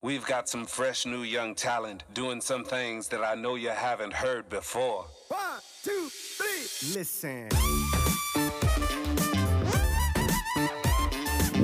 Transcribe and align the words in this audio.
We've 0.00 0.24
got 0.24 0.48
some 0.48 0.64
fresh 0.64 1.06
new 1.06 1.24
young 1.24 1.56
talent 1.56 2.04
doing 2.14 2.40
some 2.40 2.62
things 2.62 3.08
that 3.08 3.24
I 3.24 3.34
know 3.34 3.56
you 3.56 3.70
haven't 3.70 4.12
heard 4.12 4.48
before. 4.48 5.06
One, 5.26 5.40
two, 5.82 6.08
three. 6.08 6.94
Listen. 6.94 7.48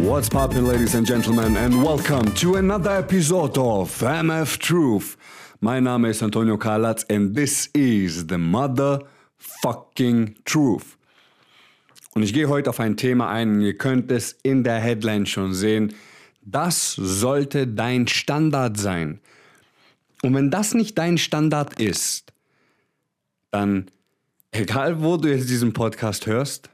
What's 0.04 0.28
poppin', 0.28 0.66
ladies 0.66 0.96
and 0.96 1.06
gentlemen, 1.06 1.56
and 1.56 1.84
welcome 1.84 2.34
to 2.34 2.56
another 2.56 2.96
episode 2.96 3.56
of 3.56 3.96
MF 4.00 4.59
Truth. 4.59 5.16
My 5.61 5.79
Name 5.79 6.07
is 6.07 6.21
Antonio 6.21 6.57
Kalatz, 6.57 7.05
and 7.09 7.37
this 7.37 7.69
is 7.73 8.27
the 8.27 8.35
motherfucking 8.35 10.45
truth. 10.45 10.96
Und 12.16 12.25
ich 12.25 12.35
gehe 12.35 12.48
heute 12.48 12.71
auf 12.71 12.80
ein 12.80 12.96
Thema 12.96 13.29
ein, 13.29 13.61
ihr 13.61 13.79
könnt 13.79 14.11
es 14.11 14.32
in 14.43 14.64
der 14.64 14.80
Headline 14.80 15.25
schon 15.25 15.55
sehen. 15.55 15.95
Das 16.45 16.95
sollte 16.95 17.66
dein 17.66 18.06
Standard 18.06 18.77
sein. 18.77 19.20
Und 20.22 20.34
wenn 20.34 20.50
das 20.50 20.74
nicht 20.74 20.96
dein 20.98 21.19
Standard 21.19 21.80
ist, 21.80 22.32
dann, 23.50 23.86
egal 24.52 25.02
wo 25.02 25.16
du 25.16 25.30
jetzt 25.30 25.48
diesen 25.48 25.72
Podcast 25.72 26.27
hörst, 26.27 26.70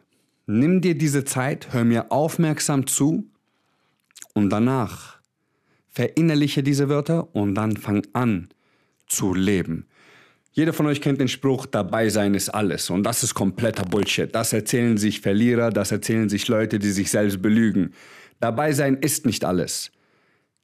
nimm 0.47 0.81
dir 0.81 0.97
diese 0.97 1.25
Zeit, 1.25 1.73
hör 1.73 1.85
mir 1.85 2.11
aufmerksam 2.11 2.87
zu 2.87 3.31
und 4.35 4.51
danach 4.51 5.19
verinnerliche 5.91 6.63
diese 6.63 6.89
Wörter 6.89 7.35
und 7.35 7.55
dann 7.55 7.77
fang 7.77 8.07
an 8.13 8.49
zu 9.07 9.35
leben. 9.35 9.87
Jeder 10.53 10.73
von 10.73 10.87
euch 10.87 11.01
kennt 11.01 11.21
den 11.21 11.29
Spruch, 11.29 11.67
dabei 11.67 12.09
sein 12.09 12.35
ist 12.35 12.49
alles. 12.49 12.91
Und 12.91 13.05
das 13.05 13.23
ist 13.23 13.35
kompletter 13.35 13.85
Bullshit. 13.85 14.35
Das 14.35 14.53
erzählen 14.53 14.99
sich 14.99 15.21
Verlierer, 15.21 15.71
das 15.71 15.93
erzählen 15.93 16.29
sich 16.29 16.49
Leute, 16.49 16.79
die 16.79 16.91
sich 16.91 17.11
selbst 17.11 17.41
belügen. 17.41 17.95
Dabei 18.41 18.73
sein 18.73 18.97
ist 18.97 19.27
nicht 19.27 19.45
alles. 19.45 19.93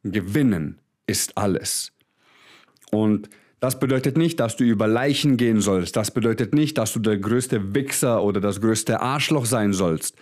Gewinnen 0.02 0.78
ist 1.06 1.36
alles. 1.36 1.92
Und 2.90 3.28
das 3.60 3.78
bedeutet 3.78 4.16
nicht, 4.16 4.38
dass 4.40 4.56
du 4.56 4.64
über 4.64 4.86
Leichen 4.86 5.36
gehen 5.36 5.60
sollst. 5.60 5.96
Das 5.96 6.10
bedeutet 6.10 6.54
nicht, 6.54 6.78
dass 6.78 6.92
du 6.92 7.00
der 7.00 7.18
größte 7.18 7.74
Wichser 7.74 8.22
oder 8.22 8.40
das 8.40 8.60
größte 8.60 9.00
Arschloch 9.00 9.46
sein 9.46 9.72
sollst. 9.72 10.16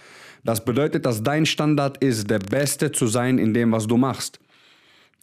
Das 0.45 0.65
bedeutet, 0.65 1.07
dass 1.07 1.23
dein 1.23 1.47
Standard 1.47 1.99
ist, 1.99 2.31
der 2.31 2.39
Beste 2.39 2.93
zu 2.93 3.07
sein 3.07 3.39
in 3.39 3.55
dem, 3.55 3.73
was 3.73 3.87
du 3.87 3.97
machst. 3.97 4.39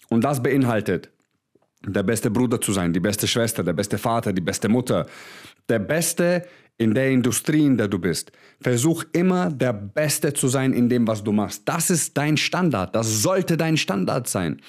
Und 0.10 0.24
das 0.24 0.44
beinhaltet, 0.44 1.10
der 1.86 2.04
beste 2.04 2.30
Bruder 2.30 2.60
zu 2.60 2.74
sein, 2.74 2.92
die 2.92 3.00
beste 3.00 3.28
Schwester, 3.28 3.64
der 3.64 3.74
beste 3.74 3.98
Vater, 3.98 4.34
die 4.34 4.42
beste 4.42 4.68
Mutter, 4.68 5.08
der 5.70 5.80
Beste 5.80 6.46
in 6.78 6.94
der 6.94 7.12
Industrie, 7.12 7.66
in 7.66 7.78
der 7.78 7.88
du 7.88 8.00
bist. 8.00 8.32
Versuch 8.60 9.04
immer 9.14 9.52
der 9.52 9.74
Beste 9.74 10.34
zu 10.34 10.48
sein 10.48 10.74
in 10.74 10.90
dem, 10.90 11.08
was 11.08 11.24
du 11.24 11.32
machst. 11.32 11.64
Das 11.66 11.90
ist 11.90 12.18
dein 12.18 12.38
Standard. 12.38 12.96
Das 12.96 13.22
sollte 13.22 13.58
dein 13.58 13.78
Standard 13.78 14.28
sein. 14.28 14.62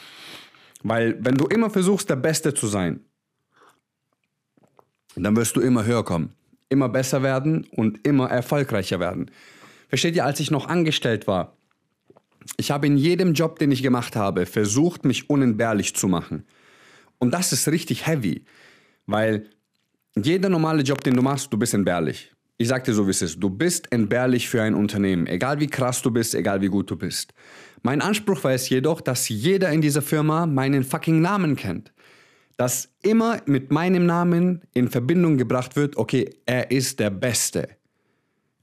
Weil 0.83 1.17
wenn 1.25 1.36
du 1.36 1.47
immer 1.47 1.70
versuchst, 1.70 2.11
der 2.11 2.17
Beste 2.17 2.55
zu 2.55 2.67
sein, 2.67 3.00
dann 5.17 5.36
wirst 5.36 5.56
du 5.56 5.61
immer 5.61 5.84
höher 5.84 6.05
kommen, 6.05 6.34
immer 6.69 6.89
besser 6.89 7.22
werden 7.22 7.67
und 7.72 8.06
immer 8.06 8.31
erfolgreicher 8.31 8.98
werden. 8.98 9.31
Versteht 9.89 10.16
ihr, 10.16 10.25
als 10.25 10.41
ich 10.41 10.50
noch 10.50 10.69
angestellt 10.69 11.27
war, 11.27 11.56
ich 12.56 12.70
habe 12.70 12.87
in 12.87 12.97
jedem 12.97 13.34
Job, 13.34 13.59
den 13.59 13.70
ich 13.70 13.83
gemacht 13.83 14.16
habe, 14.16 14.47
versucht, 14.47 15.05
mich 15.05 15.31
unentbehrlich 15.31 15.94
zu 15.94 16.09
machen. 16.09 16.44
Und 17.19 17.33
das 17.33 17.53
ist 17.53 17.69
richtig 17.69 18.06
heavy, 18.06 18.44
weil 19.06 19.48
jeder 20.17 20.49
normale 20.49 20.83
Job, 20.83 21.03
den 21.03 21.15
du 21.15 21.23
machst, 21.23 21.53
du 21.53 21.59
bist 21.59 21.75
entbehrlich. 21.75 22.33
Ich 22.59 22.69
sag 22.69 22.85
dir 22.85 22.93
so, 22.93 23.07
wie 23.07 23.11
es 23.11 23.23
ist. 23.23 23.41
Du 23.41 23.51
bist 23.51 23.91
entbehrlich 23.91 24.49
für 24.49 24.63
ein 24.63 24.75
Unternehmen. 24.75 25.27
Egal 25.27 25.59
wie 25.59 25.67
krass 25.67 26.03
du 26.03 26.11
bist, 26.11 26.35
egal 26.35 26.61
wie 26.61 26.69
gut 26.69 26.91
du 26.91 26.97
bist. 26.97 27.33
Mein 27.83 28.01
Anspruch 28.01 28.45
war 28.45 28.53
es 28.53 28.69
jedoch, 28.69 29.01
dass 29.01 29.29
jeder 29.29 29.71
in 29.73 29.81
dieser 29.81 30.03
Firma 30.03 30.47
meinen 30.47 30.85
fucking 30.85 31.21
Namen 31.21 31.57
kennt. 31.57 31.93
Dass 32.57 32.91
immer 33.03 33.41
mit 33.47 33.73
meinem 33.73 34.07
Namen 34.07 34.63
in 34.75 34.89
Verbindung 34.89 35.39
gebracht 35.39 35.75
wird, 35.75 35.97
okay, 35.97 36.31
er 36.47 36.71
ist 36.71 37.01
der 37.01 37.11
Beste. 37.11 37.69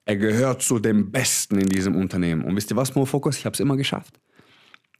Er 0.05 0.15
gehört 0.15 0.61
zu 0.61 0.79
dem 0.79 1.11
Besten 1.11 1.57
in 1.57 1.67
diesem 1.67 1.95
Unternehmen. 1.95 2.45
Und 2.45 2.55
wisst 2.55 2.71
ihr 2.71 2.77
was, 2.77 2.95
Mofocus? 2.95 3.37
Ich 3.37 3.45
habe 3.45 3.55
es 3.55 3.59
immer 3.59 3.75
geschafft. 3.75 4.19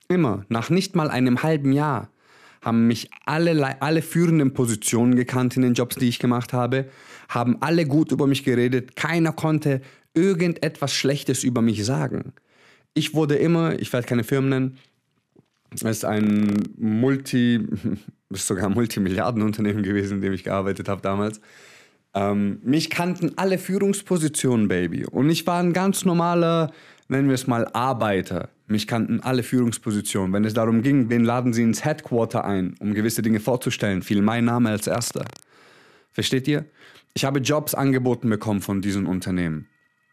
Immer. 0.09 0.46
Nach 0.50 0.70
nicht 0.70 0.96
mal 0.96 1.09
einem 1.09 1.42
halben 1.44 1.72
Jahr 1.72 2.12
haben 2.62 2.88
mich 2.88 3.09
alle, 3.25 3.81
alle 3.81 4.02
führenden 4.02 4.53
Positionen 4.53 5.16
gekannt 5.16 5.56
in 5.56 5.62
den 5.62 5.74
Jobs, 5.74 5.96
die 5.96 6.09
ich 6.09 6.20
gemacht 6.20 6.53
habe, 6.53 6.86
haben 7.30 7.62
alle 7.62 7.86
gut 7.86 8.12
über 8.12 8.28
mich 8.28 8.44
geredet. 8.44 8.96
Keiner 8.96 9.31
konnte 9.31 9.81
irgendetwas 10.14 10.94
Schlechtes 10.94 11.44
über 11.44 11.62
mich 11.62 11.86
sagen. 11.86 12.34
Ich 12.94 13.14
wurde 13.14 13.36
immer, 13.36 13.80
ich 13.80 13.94
werde 13.94 14.08
keine 14.08 14.24
Firmen 14.24 14.50
nennen, 14.50 14.78
es 15.74 15.84
ist 15.84 16.06
ein 16.06 16.58
Multi, 16.78 17.68
ist 18.30 18.47
sogar 18.47 18.66
ein 18.66 18.74
Multimilliardenunternehmen 18.74 19.84
gewesen, 19.84 20.16
in 20.16 20.22
dem 20.22 20.34
ich 20.34 20.44
gearbeitet 20.44 20.90
habe 20.90 21.02
damals. 21.02 21.40
Ähm, 22.16 22.59
mich 22.64 22.90
kannten 22.90 23.34
alle 23.38 23.59
Führungspositionen, 23.59 24.68
Baby. 24.68 25.06
Und 25.06 25.30
ich 25.30 25.46
war 25.46 25.62
ein 25.62 25.74
ganz 25.74 26.06
normaler, 26.06 26.72
nennen 27.09 27.28
wir 27.28 27.36
es 27.36 27.47
mal, 27.47 27.68
Arbeiter. 27.74 28.50
Mich 28.68 28.88
kannten 28.88 29.20
alle 29.20 29.44
Führungspositionen. 29.44 30.31
Wenn 30.31 30.46
es 30.46 30.53
darum 30.53 30.81
ging, 30.81 31.09
wen 31.09 31.24
laden 31.24 31.53
sie 31.53 31.64
ins 31.64 31.84
Headquarter 31.84 32.46
ein, 32.46 32.75
um 32.80 32.94
gewisse 32.94 33.22
Dinge 33.22 33.40
vorzustellen, 33.40 34.02
fiel 34.02 34.22
mein 34.22 34.46
Name 34.46 34.70
als 34.70 34.88
erster. 34.88 35.25
Versteht 36.12 36.47
ihr? 36.47 36.66
Ich 37.14 37.25
habe 37.25 37.40
Jobs 37.40 37.74
angeboten 37.74 38.30
bekommen 38.30 38.62
von 38.62 38.81
diesen 38.81 39.06
Unternehmen. 39.06 39.68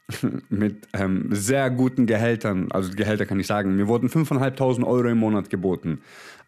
Mit 0.48 0.88
ähm, 0.92 1.28
sehr 1.30 1.70
guten 1.70 2.06
Gehältern, 2.06 2.70
also 2.70 2.92
Gehälter 2.92 3.26
kann 3.26 3.40
ich 3.40 3.46
sagen. 3.46 3.76
Mir 3.76 3.88
wurden 3.88 4.08
5.500 4.08 4.84
Euro 4.84 5.08
im 5.08 5.18
Monat 5.18 5.50
geboten. 5.50 6.00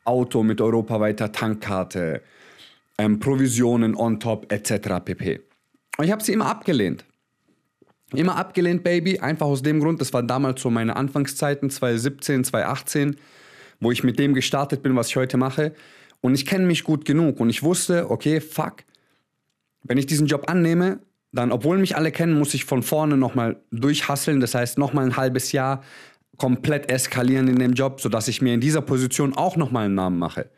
Auto 0.05 0.43
mit 0.43 0.63
europaweiter 0.63 1.33
Tankkarte, 1.33 2.23
ähm, 2.97 3.19
Provisionen 3.21 3.95
on 3.95 4.21
top, 4.21 4.51
etc. 4.51 5.05
pp. 5.05 5.41
Und 5.99 6.05
ich 6.05 6.13
habe 6.13 6.23
sie 6.23 6.33
immer 6.33 6.47
abgelehnt. 6.47 7.05
Immer 8.15 8.37
abgelehnt, 8.37 8.85
Baby, 8.85 9.19
einfach 9.19 9.47
aus 9.47 9.63
dem 9.63 9.81
Grund, 9.81 10.01
das 10.01 10.13
war 10.13 10.23
damals 10.23 10.63
so 10.63 10.71
meine 10.71 10.97
Anfangszeiten, 10.97 11.69
2017, 11.69 12.45
2018, 12.45 13.17
wo 13.81 13.93
ich 13.93 14.03
mit 14.03 14.19
dem 14.19 14.33
gestartet 14.33 14.83
bin, 14.83 14.97
was 14.97 15.09
ich 15.09 15.17
heute 15.17 15.37
mache. 15.37 15.75
Und 16.21 16.35
ich 16.35 16.47
kenne 16.47 16.67
mich 16.67 16.85
gut 16.85 17.05
genug 17.05 17.39
und 17.39 17.51
ich 17.51 17.63
wusste, 17.63 18.11
okay, 18.11 18.41
fuck, 18.41 18.85
wenn 19.83 19.99
ich 19.99 20.07
diesen 20.07 20.27
Job 20.27 20.51
annehme, 20.51 21.01
dann, 21.33 21.53
obwohl 21.53 21.79
mich 21.79 21.97
alle 21.97 22.11
kennen, 22.11 22.39
muss 22.39 22.55
ich 22.55 22.65
von 22.65 22.83
vorne 22.83 23.17
nochmal 23.17 23.61
durchhasseln. 23.71 24.41
Das 24.41 24.55
heißt, 24.55 24.79
nochmal 24.79 25.05
ein 25.05 25.17
halbes 25.17 25.53
Jahr 25.53 25.83
komplett 26.39 26.91
eskalieren 26.91 27.49
in 27.49 27.59
dem 27.59 27.75
Job, 27.75 28.01
sodass 28.01 28.29
ich 28.29 28.41
mir 28.41 28.55
in 28.55 28.61
dieser 28.61 28.81
Position 28.81 29.35
auch 29.35 29.57
nochmal 29.57 29.87
einen 29.87 29.95
Namen 29.95 30.19
mache. 30.19 30.51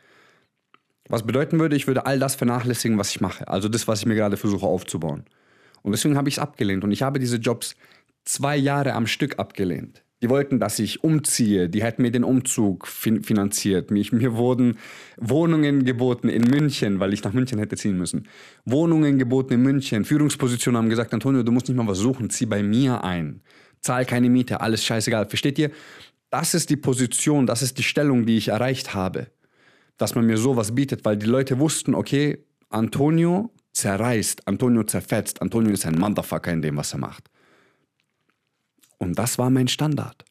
Was 1.09 1.25
bedeuten 1.25 1.59
würde, 1.59 1.75
ich 1.75 1.87
würde 1.87 2.05
all 2.05 2.19
das 2.19 2.35
vernachlässigen, 2.35 2.97
was 2.97 3.09
ich 3.09 3.19
mache. 3.19 3.47
Also 3.47 3.67
das, 3.67 3.87
was 3.87 3.99
ich 3.99 4.05
mir 4.05 4.15
gerade 4.15 4.37
versuche 4.37 4.65
aufzubauen. 4.65 5.25
Und 5.81 5.91
deswegen 5.91 6.17
habe 6.17 6.29
ich 6.29 6.35
es 6.35 6.39
abgelehnt. 6.39 6.83
Und 6.83 6.91
ich 6.91 7.01
habe 7.01 7.19
diese 7.19 7.37
Jobs 7.37 7.75
zwei 8.23 8.55
Jahre 8.57 8.93
am 8.93 9.07
Stück 9.07 9.39
abgelehnt. 9.39 10.03
Die 10.21 10.29
wollten, 10.29 10.59
dass 10.59 10.77
ich 10.77 11.03
umziehe. 11.03 11.67
Die 11.67 11.81
hätten 11.83 12.03
mir 12.03 12.11
den 12.11 12.23
Umzug 12.23 12.85
fin 12.85 13.23
finanziert. 13.23 13.89
Mich, 13.89 14.11
mir 14.11 14.35
wurden 14.35 14.77
Wohnungen 15.17 15.83
geboten 15.83 16.29
in 16.29 16.43
München, 16.43 16.99
weil 16.99 17.11
ich 17.11 17.23
nach 17.23 17.33
München 17.33 17.57
hätte 17.57 17.75
ziehen 17.75 17.97
müssen. 17.97 18.27
Wohnungen 18.63 19.17
geboten 19.17 19.53
in 19.53 19.63
München. 19.63 20.05
Führungspositionen 20.05 20.77
haben 20.77 20.89
gesagt, 20.89 21.13
Antonio, 21.13 21.41
du 21.41 21.51
musst 21.51 21.67
nicht 21.67 21.77
mal 21.77 21.87
was 21.87 21.97
suchen. 21.97 22.29
Zieh 22.29 22.45
bei 22.45 22.61
mir 22.61 23.03
ein. 23.03 23.41
Zahl 23.79 24.05
keine 24.05 24.29
Miete. 24.29 24.61
Alles 24.61 24.85
scheißegal. 24.85 25.27
Versteht 25.27 25.57
ihr? 25.57 25.71
Das 26.29 26.53
ist 26.53 26.69
die 26.69 26.77
Position, 26.77 27.45
das 27.45 27.61
ist 27.61 27.77
die 27.77 27.83
Stellung, 27.83 28.25
die 28.25 28.37
ich 28.37 28.49
erreicht 28.49 28.93
habe. 28.93 29.27
Dass 29.97 30.15
man 30.15 30.25
mir 30.25 30.37
sowas 30.37 30.73
bietet, 30.73 31.03
weil 31.03 31.17
die 31.17 31.25
Leute 31.25 31.59
wussten, 31.59 31.93
okay, 31.93 32.45
Antonio 32.69 33.51
zerreißt, 33.73 34.47
Antonio 34.47 34.83
zerfetzt, 34.83 35.41
Antonio 35.41 35.71
ist 35.71 35.85
ein 35.85 35.97
Motherfucker 35.97 36.51
in 36.51 36.61
dem, 36.61 36.77
was 36.77 36.93
er 36.93 36.99
macht. 36.99 37.29
Und 38.97 39.17
das 39.17 39.37
war 39.37 39.49
mein 39.49 39.67
Standard. 39.67 40.25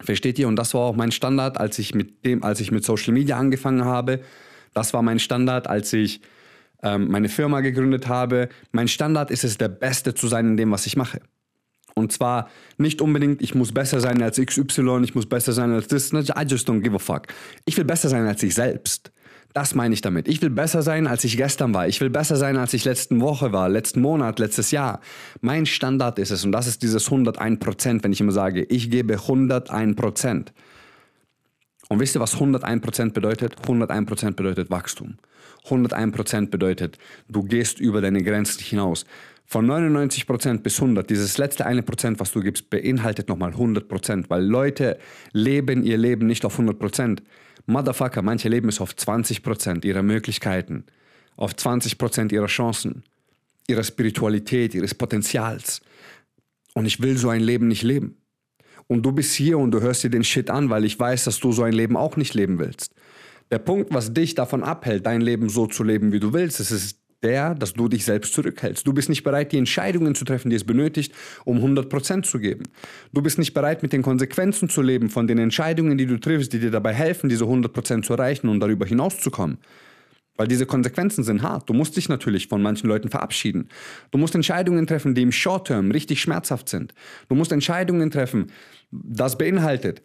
Versteht 0.00 0.38
ihr? 0.38 0.48
Und 0.48 0.56
das 0.56 0.74
war 0.74 0.82
auch 0.82 0.96
mein 0.96 1.12
Standard, 1.12 1.58
als 1.58 1.78
ich 1.78 1.94
mit 1.94 2.24
dem, 2.24 2.42
als 2.42 2.60
ich 2.60 2.72
mit 2.72 2.84
Social 2.84 3.12
Media 3.12 3.38
angefangen 3.38 3.84
habe. 3.84 4.20
Das 4.72 4.94
war 4.94 5.02
mein 5.02 5.18
Standard, 5.18 5.66
als 5.66 5.92
ich 5.92 6.20
ähm, 6.82 7.08
meine 7.08 7.28
Firma 7.28 7.60
gegründet 7.60 8.08
habe. 8.08 8.48
Mein 8.72 8.88
Standard 8.88 9.30
ist 9.30 9.44
es, 9.44 9.58
der 9.58 9.68
Beste 9.68 10.14
zu 10.14 10.26
sein 10.28 10.46
in 10.46 10.56
dem, 10.56 10.70
was 10.70 10.86
ich 10.86 10.96
mache. 10.96 11.20
Und 11.94 12.12
zwar 12.12 12.48
nicht 12.78 13.02
unbedingt, 13.02 13.42
ich 13.42 13.54
muss 13.54 13.72
besser 13.72 14.00
sein 14.00 14.22
als 14.22 14.40
XY, 14.40 15.00
ich 15.02 15.14
muss 15.14 15.26
besser 15.26 15.52
sein 15.52 15.72
als 15.72 15.88
das. 15.88 16.12
I 16.12 16.44
just 16.46 16.68
don't 16.68 16.80
give 16.80 16.94
a 16.94 16.98
fuck. 16.98 17.26
Ich 17.66 17.76
will 17.76 17.84
besser 17.84 18.08
sein 18.08 18.26
als 18.26 18.42
ich 18.42 18.54
selbst. 18.54 19.12
Das 19.52 19.74
meine 19.74 19.94
ich 19.94 20.00
damit. 20.00 20.28
Ich 20.28 20.40
will 20.42 20.50
besser 20.50 20.82
sein, 20.82 21.08
als 21.08 21.24
ich 21.24 21.36
gestern 21.36 21.74
war. 21.74 21.88
Ich 21.88 22.00
will 22.00 22.10
besser 22.10 22.36
sein, 22.36 22.56
als 22.56 22.72
ich 22.72 22.84
letzten 22.84 23.20
Woche 23.20 23.52
war, 23.52 23.68
letzten 23.68 24.00
Monat, 24.00 24.38
letztes 24.38 24.70
Jahr. 24.70 25.00
Mein 25.40 25.66
Standard 25.66 26.18
ist 26.20 26.30
es 26.30 26.44
und 26.44 26.52
das 26.52 26.68
ist 26.68 26.82
dieses 26.82 27.06
101 27.06 27.58
Prozent, 27.58 28.04
wenn 28.04 28.12
ich 28.12 28.20
immer 28.20 28.32
sage, 28.32 28.62
ich 28.62 28.90
gebe 28.90 29.14
101 29.14 29.96
Prozent. 29.96 30.52
Und 31.88 31.98
wisst 31.98 32.14
ihr, 32.14 32.20
was 32.20 32.34
101 32.34 32.80
Prozent 32.82 33.14
bedeutet? 33.14 33.56
101 33.62 34.06
Prozent 34.06 34.36
bedeutet 34.36 34.70
Wachstum. 34.70 35.16
101 35.64 36.14
Prozent 36.14 36.50
bedeutet, 36.52 36.98
du 37.28 37.42
gehst 37.42 37.80
über 37.80 38.00
deine 38.00 38.22
Grenzen 38.22 38.62
hinaus. 38.62 39.04
Von 39.44 39.66
99 39.66 40.28
Prozent 40.28 40.62
bis 40.62 40.80
100, 40.80 41.10
dieses 41.10 41.36
letzte 41.36 41.66
eine 41.66 41.82
Prozent, 41.82 42.20
was 42.20 42.30
du 42.30 42.40
gibst, 42.40 42.70
beinhaltet 42.70 43.28
nochmal 43.28 43.50
100%, 43.50 43.80
Prozent, 43.88 44.30
weil 44.30 44.44
Leute 44.44 44.96
leben 45.32 45.82
ihr 45.82 45.98
Leben 45.98 46.28
nicht 46.28 46.44
auf 46.44 46.60
100%. 46.60 46.74
Prozent. 46.74 47.22
Motherfucker, 47.66 48.22
manche 48.22 48.48
leben 48.48 48.68
es 48.68 48.80
auf 48.80 48.92
20% 48.92 49.84
ihrer 49.84 50.02
Möglichkeiten, 50.02 50.84
auf 51.36 51.52
20% 51.52 52.32
ihrer 52.32 52.46
Chancen, 52.46 53.04
ihrer 53.66 53.84
Spiritualität, 53.84 54.74
ihres 54.74 54.94
Potenzials. 54.94 55.80
Und 56.74 56.86
ich 56.86 57.00
will 57.00 57.16
so 57.16 57.28
ein 57.28 57.40
Leben 57.40 57.68
nicht 57.68 57.82
leben. 57.82 58.16
Und 58.86 59.02
du 59.02 59.12
bist 59.12 59.34
hier 59.34 59.58
und 59.58 59.70
du 59.70 59.80
hörst 59.80 60.02
dir 60.02 60.10
den 60.10 60.24
Shit 60.24 60.50
an, 60.50 60.68
weil 60.70 60.84
ich 60.84 60.98
weiß, 60.98 61.24
dass 61.24 61.38
du 61.38 61.52
so 61.52 61.62
ein 61.62 61.72
Leben 61.72 61.96
auch 61.96 62.16
nicht 62.16 62.34
leben 62.34 62.58
willst. 62.58 62.92
Der 63.50 63.58
Punkt, 63.58 63.92
was 63.92 64.12
dich 64.12 64.34
davon 64.34 64.62
abhält, 64.62 65.06
dein 65.06 65.20
Leben 65.20 65.48
so 65.48 65.66
zu 65.66 65.82
leben, 65.82 66.12
wie 66.12 66.20
du 66.20 66.32
willst, 66.32 66.60
ist 66.60 66.70
es 66.70 66.99
der, 67.22 67.54
dass 67.54 67.74
du 67.74 67.88
dich 67.88 68.04
selbst 68.04 68.34
zurückhältst. 68.34 68.86
Du 68.86 68.92
bist 68.92 69.08
nicht 69.08 69.22
bereit, 69.22 69.52
die 69.52 69.58
Entscheidungen 69.58 70.14
zu 70.14 70.24
treffen, 70.24 70.50
die 70.50 70.56
es 70.56 70.64
benötigt, 70.64 71.12
um 71.44 71.58
100% 71.58 72.22
zu 72.22 72.38
geben. 72.38 72.64
Du 73.12 73.22
bist 73.22 73.38
nicht 73.38 73.54
bereit, 73.54 73.82
mit 73.82 73.92
den 73.92 74.02
Konsequenzen 74.02 74.68
zu 74.68 74.82
leben 74.82 75.10
von 75.10 75.26
den 75.26 75.38
Entscheidungen, 75.38 75.98
die 75.98 76.06
du 76.06 76.18
triffst, 76.18 76.52
die 76.52 76.60
dir 76.60 76.70
dabei 76.70 76.94
helfen, 76.94 77.28
diese 77.28 77.44
100% 77.44 78.02
zu 78.02 78.14
erreichen 78.14 78.48
und 78.48 78.60
darüber 78.60 78.86
hinauszukommen. 78.86 79.58
Weil 80.36 80.48
diese 80.48 80.64
Konsequenzen 80.64 81.22
sind 81.22 81.42
hart. 81.42 81.68
Du 81.68 81.74
musst 81.74 81.96
dich 81.96 82.08
natürlich 82.08 82.48
von 82.48 82.62
manchen 82.62 82.88
Leuten 82.88 83.10
verabschieden. 83.10 83.68
Du 84.10 84.16
musst 84.16 84.34
Entscheidungen 84.34 84.86
treffen, 84.86 85.14
die 85.14 85.20
im 85.20 85.32
Short-Term 85.32 85.90
richtig 85.90 86.22
schmerzhaft 86.22 86.70
sind. 86.70 86.94
Du 87.28 87.34
musst 87.34 87.52
Entscheidungen 87.52 88.10
treffen, 88.10 88.46
das 88.90 89.36
beinhaltet, 89.36 90.02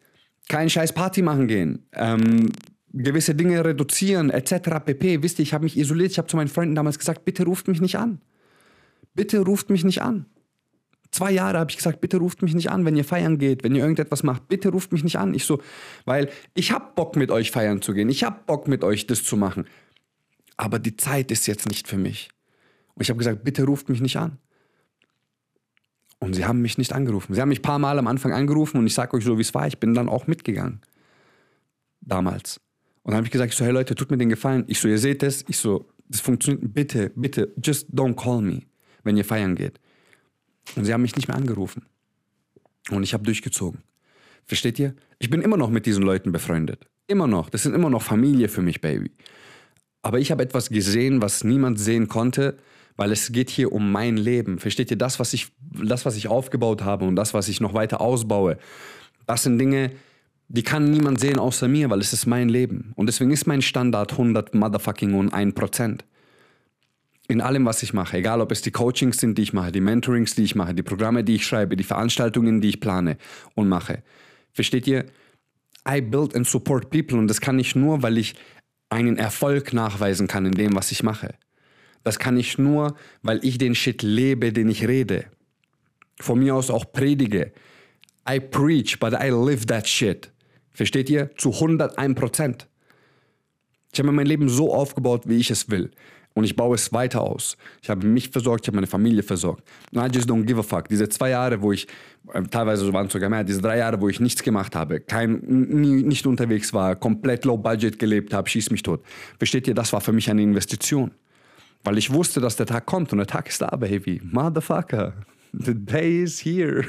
kein 0.49 0.69
scheiß 0.69 0.93
Party 0.93 1.21
machen 1.21 1.47
gehen, 1.47 1.87
ähm, 1.93 2.51
gewisse 2.95 3.35
Dinge 3.35 3.63
reduzieren, 3.63 4.29
etc. 4.29 4.69
pp. 4.85 5.21
Wisst 5.21 5.39
ihr, 5.39 5.43
ich 5.43 5.53
habe 5.53 5.65
mich 5.65 5.77
isoliert. 5.77 6.11
Ich 6.11 6.17
habe 6.17 6.27
zu 6.27 6.37
meinen 6.37 6.47
Freunden 6.47 6.75
damals 6.75 6.97
gesagt, 6.97 7.25
bitte 7.25 7.43
ruft 7.43 7.67
mich 7.67 7.81
nicht 7.81 7.97
an. 7.97 8.21
Bitte 9.13 9.39
ruft 9.39 9.69
mich 9.69 9.83
nicht 9.83 10.01
an. 10.01 10.25
Zwei 11.11 11.31
Jahre 11.31 11.59
habe 11.59 11.71
ich 11.71 11.77
gesagt, 11.77 12.01
bitte 12.01 12.17
ruft 12.17 12.41
mich 12.41 12.53
nicht 12.53 12.69
an, 12.69 12.83
wenn 12.83 12.97
ihr 12.97 13.05
feiern 13.05 13.37
geht, 13.37 13.63
wenn 13.63 13.73
ihr 13.73 13.81
irgendetwas 13.81 14.23
macht, 14.23 14.49
bitte 14.49 14.69
ruft 14.69 14.91
mich 14.91 15.03
nicht 15.03 15.17
an. 15.17 15.33
Ich 15.33 15.45
so, 15.45 15.61
weil 16.03 16.29
ich 16.53 16.71
habe 16.71 16.91
Bock 16.93 17.15
mit 17.15 17.31
euch 17.31 17.51
feiern 17.51 17.81
zu 17.81 17.93
gehen, 17.93 18.09
ich 18.09 18.25
habe 18.25 18.41
Bock 18.45 18.67
mit 18.67 18.83
euch 18.83 19.07
das 19.07 19.23
zu 19.23 19.37
machen. 19.37 19.65
Aber 20.57 20.79
die 20.79 20.97
Zeit 20.97 21.31
ist 21.31 21.47
jetzt 21.47 21.67
nicht 21.69 21.87
für 21.87 21.97
mich. 21.97 22.29
Und 22.95 23.03
ich 23.03 23.09
habe 23.09 23.17
gesagt, 23.17 23.43
bitte 23.45 23.63
ruft 23.63 23.87
mich 23.87 24.01
nicht 24.01 24.17
an. 24.17 24.39
Und 26.19 26.33
sie 26.33 26.45
haben 26.45 26.61
mich 26.61 26.77
nicht 26.77 26.91
angerufen. 26.91 27.33
Sie 27.33 27.41
haben 27.41 27.49
mich 27.49 27.59
ein 27.59 27.61
paar 27.61 27.79
Mal 27.79 27.99
am 27.99 28.07
Anfang 28.07 28.33
angerufen 28.33 28.77
und 28.77 28.87
ich 28.87 28.93
sage 28.93 29.15
euch 29.15 29.23
so, 29.23 29.37
wie 29.37 29.41
es 29.41 29.53
war, 29.53 29.67
ich 29.67 29.79
bin 29.79 29.93
dann 29.93 30.09
auch 30.09 30.27
mitgegangen. 30.27 30.81
Damals. 32.01 32.59
Und 33.05 33.11
dann 33.11 33.17
habe 33.17 33.27
ich 33.27 33.31
gesagt, 33.31 33.53
ich 33.53 33.57
so, 33.57 33.63
hey 33.63 33.71
Leute, 33.71 33.93
tut 33.93 34.09
mir 34.09 34.17
den 34.17 34.29
Gefallen. 34.29 34.63
Ich 34.65 34.79
so, 34.79 34.87
ihr 34.87 34.97
seht 34.97 35.21
es. 35.21 35.45
Ich 35.47 35.59
so, 35.59 35.87
das 36.09 36.21
funktioniert. 36.21 36.73
Bitte, 36.73 37.11
bitte, 37.15 37.53
just 37.63 37.87
don't 37.93 38.15
call 38.15 38.41
me, 38.41 38.63
wenn 39.03 39.15
ihr 39.15 39.23
feiern 39.23 39.53
geht. 39.53 39.79
Und 40.75 40.85
sie 40.85 40.91
haben 40.91 41.03
mich 41.03 41.15
nicht 41.15 41.27
mehr 41.27 41.37
angerufen. 41.37 41.85
Und 42.89 43.03
ich 43.03 43.13
habe 43.13 43.23
durchgezogen. 43.23 43.83
Versteht 44.47 44.79
ihr? 44.79 44.95
Ich 45.19 45.29
bin 45.29 45.43
immer 45.43 45.55
noch 45.55 45.69
mit 45.69 45.85
diesen 45.85 46.01
Leuten 46.01 46.31
befreundet. 46.31 46.87
Immer 47.05 47.27
noch. 47.27 47.51
Das 47.51 47.61
sind 47.61 47.75
immer 47.75 47.91
noch 47.91 48.01
Familie 48.01 48.49
für 48.49 48.63
mich, 48.63 48.81
Baby. 48.81 49.11
Aber 50.01 50.19
ich 50.19 50.31
habe 50.31 50.41
etwas 50.41 50.69
gesehen, 50.69 51.21
was 51.21 51.43
niemand 51.43 51.79
sehen 51.79 52.07
konnte, 52.07 52.57
weil 52.95 53.11
es 53.11 53.31
geht 53.31 53.51
hier 53.51 53.71
um 53.71 53.91
mein 53.91 54.17
Leben. 54.17 54.57
Versteht 54.57 54.89
ihr? 54.89 54.97
Das, 54.97 55.19
was 55.19 55.33
ich, 55.33 55.49
das, 55.61 56.07
was 56.07 56.15
ich 56.15 56.27
aufgebaut 56.27 56.81
habe 56.81 57.05
und 57.05 57.15
das, 57.15 57.35
was 57.35 57.49
ich 57.49 57.61
noch 57.61 57.75
weiter 57.75 58.01
ausbaue, 58.01 58.57
das 59.27 59.43
sind 59.43 59.59
Dinge, 59.59 59.91
die 60.47 60.63
kann 60.63 60.91
niemand 60.91 61.19
sehen 61.19 61.39
außer 61.39 61.67
mir, 61.67 61.89
weil 61.89 61.99
es 61.99 62.13
ist 62.13 62.25
mein 62.25 62.49
Leben. 62.49 62.91
Und 62.95 63.07
deswegen 63.07 63.31
ist 63.31 63.47
mein 63.47 63.61
Standard 63.61 64.11
100 64.11 64.53
motherfucking 64.53 65.13
und 65.13 65.33
1%. 65.33 66.01
In 67.27 67.41
allem, 67.41 67.65
was 67.65 67.81
ich 67.81 67.93
mache, 67.93 68.17
egal 68.17 68.39
ob 68.41 68.51
es 68.51 68.61
die 68.61 68.71
Coachings 68.71 69.17
sind, 69.17 69.37
die 69.37 69.41
ich 69.41 69.53
mache, 69.53 69.71
die 69.71 69.81
Mentorings, 69.81 70.35
die 70.35 70.43
ich 70.43 70.53
mache, 70.53 70.75
die 70.75 70.83
Programme, 70.83 71.23
die 71.23 71.35
ich 71.35 71.45
schreibe, 71.45 71.75
die 71.75 71.83
Veranstaltungen, 71.83 72.61
die 72.61 72.69
ich 72.69 72.79
plane 72.79 73.17
und 73.55 73.67
mache. 73.67 74.03
Versteht 74.53 74.85
ihr? 74.85 75.05
I 75.87 76.01
build 76.01 76.35
and 76.35 76.47
support 76.47 76.91
people 76.91 77.17
und 77.17 77.27
das 77.27 77.41
kann 77.41 77.57
ich 77.57 77.75
nur, 77.75 78.03
weil 78.03 78.17
ich 78.19 78.35
einen 78.89 79.17
Erfolg 79.17 79.73
nachweisen 79.73 80.27
kann 80.27 80.45
in 80.45 80.53
dem, 80.53 80.75
was 80.75 80.91
ich 80.91 81.01
mache. 81.01 81.33
Das 82.03 82.19
kann 82.19 82.37
ich 82.37 82.59
nur, 82.59 82.95
weil 83.23 83.43
ich 83.43 83.57
den 83.57 83.73
Shit 83.73 84.03
lebe, 84.03 84.53
den 84.53 84.69
ich 84.69 84.87
rede. 84.87 85.25
Von 86.19 86.39
mir 86.39 86.55
aus 86.55 86.69
auch 86.69 86.91
predige. 86.91 87.51
I 88.29 88.39
preach, 88.39 88.99
but 88.99 89.13
I 89.13 89.29
live 89.29 89.65
that 89.65 89.87
shit. 89.87 90.31
Versteht 90.75 91.09
ihr? 91.09 91.31
Zu 91.37 91.53
101 91.53 92.19
Prozent. 92.19 92.67
Ich 93.93 93.99
habe 93.99 94.11
mein 94.11 94.25
Leben 94.25 94.49
so 94.49 94.73
aufgebaut, 94.73 95.23
wie 95.25 95.37
ich 95.37 95.49
es 95.49 95.69
will. 95.69 95.89
Und 96.33 96.43
ich 96.43 96.57
baue 96.57 96.75
es 96.75 96.91
weiter 96.91 97.21
aus. 97.21 97.55
Ich 97.81 97.89
habe 97.89 98.05
mich 98.05 98.29
versorgt, 98.29 98.65
ich 98.65 98.67
habe 98.67 98.75
meine 98.75 98.87
Familie 98.87 99.23
versorgt. 99.23 99.63
I 99.95 100.09
just 100.11 100.29
don't 100.29 100.43
give 100.43 100.59
a 100.59 100.63
fuck. 100.63 100.89
Diese 100.89 101.07
zwei 101.07 101.29
Jahre, 101.29 101.61
wo 101.61 101.71
ich, 101.71 101.87
äh, 102.33 102.43
teilweise 102.43 102.91
waren 102.91 103.07
es 103.07 103.13
sogar 103.13 103.29
mehr, 103.29 103.45
diese 103.45 103.61
drei 103.61 103.77
Jahre, 103.77 104.01
wo 104.01 104.09
ich 104.09 104.19
nichts 104.19 104.43
gemacht 104.43 104.75
habe, 104.75 104.99
kein, 104.99 105.39
nie, 105.45 106.03
nicht 106.03 106.27
unterwegs 106.27 106.73
war, 106.73 106.97
komplett 106.97 107.45
low 107.45 107.55
budget 107.55 107.97
gelebt 107.97 108.33
habe, 108.33 108.49
schieß 108.49 108.69
mich 108.69 108.83
tot. 108.83 109.01
Versteht 109.37 109.65
ihr, 109.69 109.73
das 109.73 109.93
war 109.93 110.01
für 110.01 110.11
mich 110.11 110.29
eine 110.29 110.41
Investition. 110.43 111.11
Weil 111.85 111.97
ich 111.97 112.11
wusste, 112.11 112.41
dass 112.41 112.57
der 112.57 112.65
Tag 112.65 112.85
kommt 112.85 113.13
und 113.13 113.19
der 113.19 113.27
Tag 113.27 113.47
ist 113.47 113.61
da, 113.61 113.73
Baby. 113.77 114.21
Motherfucker. 114.21 115.13
The 115.53 115.73
day 115.73 116.23
is 116.23 116.43
here. 116.43 116.83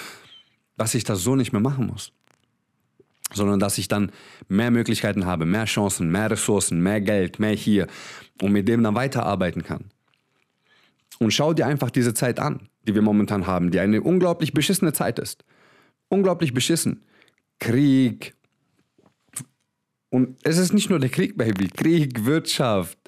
dass 0.78 0.94
ich 0.94 1.04
das 1.04 1.22
so 1.22 1.36
nicht 1.36 1.52
mehr 1.52 1.60
machen 1.60 1.86
muss 1.86 2.12
sondern 3.34 3.60
dass 3.60 3.78
ich 3.78 3.88
dann 3.88 4.10
mehr 4.48 4.70
Möglichkeiten 4.70 5.26
habe, 5.26 5.46
mehr 5.46 5.64
Chancen, 5.64 6.10
mehr 6.10 6.30
Ressourcen, 6.30 6.80
mehr 6.80 7.00
Geld, 7.00 7.38
mehr 7.38 7.54
hier 7.54 7.86
und 8.40 8.52
mit 8.52 8.68
dem 8.68 8.82
dann 8.82 8.94
weiterarbeiten 8.94 9.62
kann. 9.62 9.86
Und 11.18 11.32
schau 11.32 11.54
dir 11.54 11.66
einfach 11.66 11.90
diese 11.90 12.14
Zeit 12.14 12.40
an, 12.40 12.68
die 12.86 12.94
wir 12.94 13.02
momentan 13.02 13.46
haben, 13.46 13.70
die 13.70 13.80
eine 13.80 14.02
unglaublich 14.02 14.52
beschissene 14.52 14.92
Zeit 14.92 15.18
ist. 15.18 15.44
Unglaublich 16.08 16.52
beschissen. 16.52 17.02
Krieg. 17.60 18.34
Und 20.10 20.38
es 20.42 20.58
ist 20.58 20.72
nicht 20.72 20.90
nur 20.90 20.98
der 20.98 21.10
Krieg, 21.10 21.36
Baby. 21.36 21.68
Krieg, 21.68 22.24
Wirtschaft. 22.24 22.98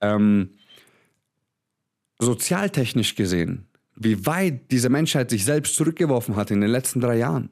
Ähm, 0.00 0.50
sozialtechnisch 2.18 3.14
gesehen, 3.14 3.66
wie 3.96 4.26
weit 4.26 4.70
diese 4.70 4.88
Menschheit 4.88 5.30
sich 5.30 5.44
selbst 5.44 5.74
zurückgeworfen 5.74 6.36
hat 6.36 6.50
in 6.50 6.60
den 6.60 6.70
letzten 6.70 7.00
drei 7.00 7.16
Jahren. 7.16 7.50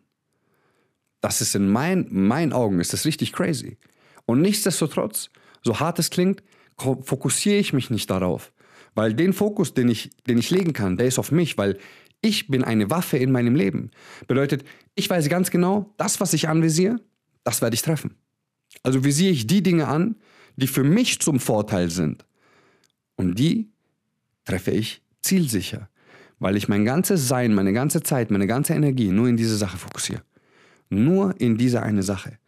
Das 1.21 1.41
ist 1.41 1.55
in 1.55 1.69
mein, 1.69 2.07
meinen 2.11 2.53
Augen 2.53 2.81
ist 2.81 2.93
das 2.93 3.05
richtig 3.05 3.33
crazy. 3.33 3.77
Und 4.27 4.41
nichtsdestotrotz, 4.41 5.31
so 5.63 5.81
hart 5.81 5.99
es 5.99 6.11
klingt, 6.11 6.43
fokussiere 6.77 7.57
ich 7.57 7.73
mich 7.73 7.91
nicht 7.91 8.09
darauf. 8.11 8.53
Weil 8.95 9.15
den 9.15 9.33
Fokus, 9.33 9.75
den 9.75 9.89
ich, 9.89 10.11
den 10.27 10.39
ich 10.39 10.51
legen 10.51 10.73
kann, 10.73 10.97
der 10.97 11.07
ist 11.07 11.19
auf 11.19 11.33
mich, 11.33 11.59
weil 11.59 11.79
ich 12.21 12.49
bin 12.49 12.65
eine 12.65 12.91
Waffe 12.91 13.17
in 13.17 13.31
meinem 13.33 13.55
Leben. 13.55 13.91
Bedeutet, 14.27 14.65
ich 14.95 15.09
weiß 15.09 15.29
ganz 15.29 15.51
genau, 15.51 15.95
das, 15.97 16.21
was 16.21 16.33
ich 16.33 16.49
anvisiere, 16.49 17.01
das 17.45 17.63
werde 17.63 17.75
ich 17.75 17.83
treffen. 17.83 18.15
Also 18.83 19.05
visiere 19.05 19.33
ich 19.33 19.47
die 19.47 19.63
Dinge 19.63 19.89
an, 19.89 20.17
die 20.57 20.67
für 20.67 20.85
mich 20.85 21.21
zum 21.21 21.41
Vorteil 21.41 21.91
sind. 21.91 22.25
Und 23.17 23.39
die 23.39 23.71
treffe 24.45 24.73
ich 24.73 25.03
zielsicher, 25.23 25.89
weil 26.39 26.57
ich 26.57 26.69
mein 26.69 26.85
ganzes 26.85 27.29
Sein, 27.29 27.55
meine 27.55 27.73
ganze 27.73 28.03
Zeit, 28.03 28.31
meine 28.31 28.47
ganze 28.47 28.75
Energie 28.75 29.09
nur 29.09 29.29
in 29.29 29.37
diese 29.37 29.57
Sache 29.57 29.79
fokussiere. 29.79 30.23
Nur 30.91 31.39
in 31.41 31.57
dieser 31.57 31.83
eine 31.83 32.03
Sache. 32.03 32.39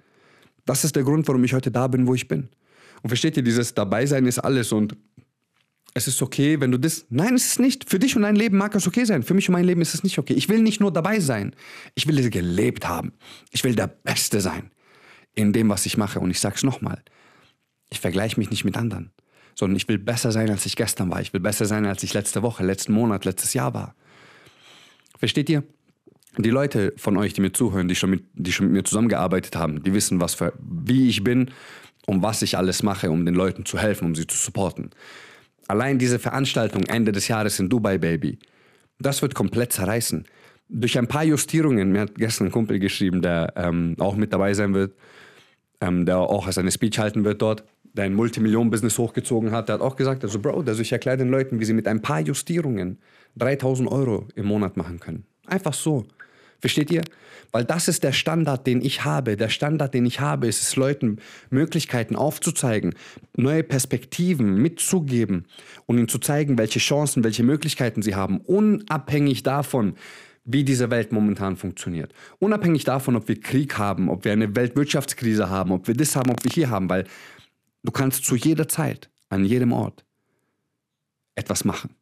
Das 0.64 0.84
ist 0.84 0.96
der 0.96 1.02
Grund, 1.02 1.26
warum 1.28 1.44
ich 1.44 1.52
heute 1.52 1.70
da 1.70 1.88
bin, 1.88 2.06
wo 2.06 2.14
ich 2.14 2.28
bin. 2.28 2.48
Und 3.02 3.08
versteht 3.08 3.36
ihr, 3.36 3.42
dieses 3.42 3.74
Dabeisein 3.74 4.26
ist 4.26 4.38
alles 4.38 4.72
und 4.72 4.96
es 5.94 6.06
ist 6.06 6.22
okay, 6.22 6.60
wenn 6.60 6.70
du 6.70 6.78
das. 6.78 7.06
Nein, 7.10 7.34
es 7.34 7.46
ist 7.46 7.60
nicht. 7.60 7.90
Für 7.90 7.98
dich 7.98 8.14
und 8.14 8.22
dein 8.22 8.36
Leben 8.36 8.56
mag 8.56 8.74
es 8.74 8.86
okay 8.86 9.04
sein. 9.04 9.22
Für 9.22 9.34
mich 9.34 9.48
und 9.48 9.54
mein 9.54 9.64
Leben 9.64 9.80
ist 9.80 9.94
es 9.94 10.04
nicht 10.04 10.18
okay. 10.18 10.34
Ich 10.34 10.48
will 10.48 10.60
nicht 10.60 10.80
nur 10.80 10.92
dabei 10.92 11.18
sein. 11.18 11.54
Ich 11.94 12.06
will 12.06 12.18
es 12.18 12.30
gelebt 12.30 12.86
haben. 12.88 13.12
Ich 13.50 13.64
will 13.64 13.74
der 13.74 13.88
Beste 13.88 14.40
sein 14.40 14.70
in 15.34 15.52
dem, 15.52 15.68
was 15.68 15.86
ich 15.86 15.96
mache. 15.96 16.20
Und 16.20 16.30
ich 16.30 16.38
sage 16.38 16.54
es 16.56 16.62
nochmal. 16.62 17.02
Ich 17.88 17.98
vergleiche 17.98 18.38
mich 18.38 18.50
nicht 18.50 18.64
mit 18.64 18.76
anderen, 18.76 19.10
sondern 19.56 19.76
ich 19.76 19.88
will 19.88 19.98
besser 19.98 20.30
sein, 20.30 20.48
als 20.50 20.64
ich 20.64 20.76
gestern 20.76 21.10
war. 21.10 21.20
Ich 21.20 21.32
will 21.32 21.40
besser 21.40 21.66
sein, 21.66 21.84
als 21.86 22.04
ich 22.04 22.14
letzte 22.14 22.42
Woche, 22.42 22.64
letzten 22.64 22.92
Monat, 22.92 23.24
letztes 23.24 23.52
Jahr 23.52 23.74
war. 23.74 23.96
Versteht 25.18 25.50
ihr? 25.50 25.64
Die 26.38 26.50
Leute 26.50 26.92
von 26.96 27.16
euch, 27.16 27.32
die 27.34 27.40
mir 27.40 27.52
zuhören, 27.52 27.88
die 27.88 27.94
schon 27.94 28.10
mit, 28.10 28.24
die 28.34 28.52
schon 28.52 28.66
mit 28.66 28.74
mir 28.74 28.84
zusammengearbeitet 28.84 29.56
haben, 29.56 29.82
die 29.82 29.92
wissen, 29.92 30.20
was 30.20 30.34
für, 30.34 30.52
wie 30.60 31.08
ich 31.08 31.24
bin 31.24 31.50
und 32.06 32.22
was 32.22 32.42
ich 32.42 32.56
alles 32.56 32.82
mache, 32.82 33.10
um 33.10 33.24
den 33.24 33.34
Leuten 33.34 33.64
zu 33.64 33.78
helfen, 33.78 34.06
um 34.06 34.14
sie 34.14 34.26
zu 34.26 34.36
supporten. 34.36 34.90
Allein 35.66 35.98
diese 35.98 36.18
Veranstaltung 36.18 36.84
Ende 36.84 37.12
des 37.12 37.28
Jahres 37.28 37.58
in 37.58 37.68
Dubai, 37.68 37.98
Baby, 37.98 38.38
das 38.98 39.22
wird 39.22 39.34
komplett 39.34 39.72
zerreißen. 39.72 40.24
Durch 40.68 40.98
ein 40.98 41.08
paar 41.08 41.24
Justierungen, 41.24 41.92
mir 41.92 42.02
hat 42.02 42.14
gestern 42.14 42.48
ein 42.48 42.52
Kumpel 42.52 42.78
geschrieben, 42.78 43.22
der 43.22 43.52
ähm, 43.56 43.96
auch 43.98 44.14
mit 44.14 44.32
dabei 44.32 44.54
sein 44.54 44.74
wird, 44.74 44.94
ähm, 45.80 46.06
der 46.06 46.18
auch 46.18 46.50
seine 46.52 46.70
Speech 46.70 46.98
halten 46.98 47.24
wird 47.24 47.42
dort, 47.42 47.64
der 47.92 48.04
ein 48.04 48.14
Multimillionen-Business 48.14 48.98
hochgezogen 48.98 49.50
hat, 49.50 49.68
der 49.68 49.74
hat 49.74 49.80
auch 49.80 49.96
gesagt, 49.96 50.22
also 50.22 50.38
Bro, 50.38 50.62
also 50.66 50.82
ich 50.82 50.92
erkläre 50.92 51.16
den 51.16 51.28
Leuten, 51.28 51.58
wie 51.58 51.64
sie 51.64 51.72
mit 51.72 51.88
ein 51.88 52.02
paar 52.02 52.20
Justierungen 52.20 52.98
3000 53.36 53.90
Euro 53.90 54.28
im 54.36 54.46
Monat 54.46 54.76
machen 54.76 55.00
können. 55.00 55.24
Einfach 55.46 55.74
so. 55.74 56.06
Versteht 56.60 56.90
ihr? 56.90 57.02
Weil 57.52 57.64
das 57.64 57.88
ist 57.88 58.04
der 58.04 58.12
Standard, 58.12 58.66
den 58.66 58.82
ich 58.82 59.04
habe. 59.04 59.36
Der 59.36 59.48
Standard, 59.48 59.94
den 59.94 60.06
ich 60.06 60.20
habe, 60.20 60.46
ist 60.46 60.62
es 60.62 60.76
Leuten 60.76 61.18
Möglichkeiten 61.48 62.14
aufzuzeigen, 62.14 62.94
neue 63.36 63.64
Perspektiven 63.64 64.56
mitzugeben 64.56 65.46
und 65.86 65.98
ihnen 65.98 66.08
zu 66.08 66.18
zeigen, 66.18 66.58
welche 66.58 66.78
Chancen, 66.78 67.24
welche 67.24 67.42
Möglichkeiten 67.42 68.02
sie 68.02 68.14
haben, 68.14 68.38
unabhängig 68.38 69.42
davon, 69.42 69.94
wie 70.44 70.64
diese 70.64 70.90
Welt 70.90 71.12
momentan 71.12 71.56
funktioniert. 71.56 72.12
Unabhängig 72.38 72.84
davon, 72.84 73.16
ob 73.16 73.28
wir 73.28 73.40
Krieg 73.40 73.78
haben, 73.78 74.08
ob 74.08 74.24
wir 74.24 74.32
eine 74.32 74.54
Weltwirtschaftskrise 74.54 75.48
haben, 75.48 75.72
ob 75.72 75.88
wir 75.88 75.94
das 75.94 76.16
haben, 76.16 76.30
ob 76.30 76.44
wir 76.44 76.50
hier 76.50 76.70
haben, 76.70 76.88
weil 76.88 77.04
du 77.82 77.90
kannst 77.90 78.24
zu 78.24 78.36
jeder 78.36 78.68
Zeit, 78.68 79.10
an 79.28 79.44
jedem 79.44 79.72
Ort 79.72 80.04
etwas 81.34 81.64
machen 81.64 81.94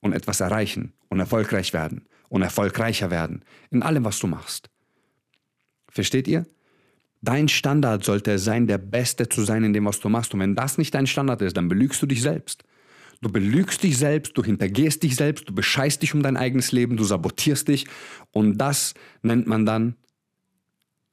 und 0.00 0.12
etwas 0.12 0.40
erreichen 0.40 0.92
und 1.08 1.20
erfolgreich 1.20 1.72
werden 1.72 2.06
und 2.28 2.42
erfolgreicher 2.42 3.10
werden 3.10 3.44
in 3.70 3.82
allem, 3.82 4.04
was 4.04 4.18
du 4.18 4.26
machst. 4.26 4.70
Versteht 5.88 6.26
ihr? 6.28 6.46
Dein 7.22 7.48
Standard 7.48 8.04
sollte 8.04 8.38
sein, 8.38 8.66
der 8.66 8.78
Beste 8.78 9.28
zu 9.28 9.44
sein 9.44 9.64
in 9.64 9.72
dem, 9.72 9.86
was 9.86 10.00
du 10.00 10.08
machst. 10.08 10.34
Und 10.34 10.40
wenn 10.40 10.54
das 10.54 10.76
nicht 10.76 10.94
dein 10.94 11.06
Standard 11.06 11.40
ist, 11.40 11.56
dann 11.56 11.68
belügst 11.68 12.02
du 12.02 12.06
dich 12.06 12.20
selbst. 12.20 12.64
Du 13.22 13.30
belügst 13.30 13.82
dich 13.82 13.96
selbst, 13.96 14.36
du 14.36 14.44
hintergehst 14.44 15.02
dich 15.02 15.16
selbst, 15.16 15.48
du 15.48 15.54
bescheißt 15.54 16.02
dich 16.02 16.14
um 16.14 16.22
dein 16.22 16.36
eigenes 16.36 16.72
Leben, 16.72 16.98
du 16.98 17.04
sabotierst 17.04 17.68
dich. 17.68 17.86
Und 18.32 18.58
das 18.58 18.92
nennt 19.22 19.46
man 19.46 19.64
dann 19.64 19.96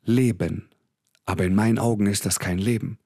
Leben. 0.04 0.68
Aber 1.26 1.46
in 1.46 1.56
meinen 1.56 1.80
Augen 1.80 2.08
ist 2.08 2.26
das 2.26 2.40
kein 2.40 2.58
Leben. 2.58 2.98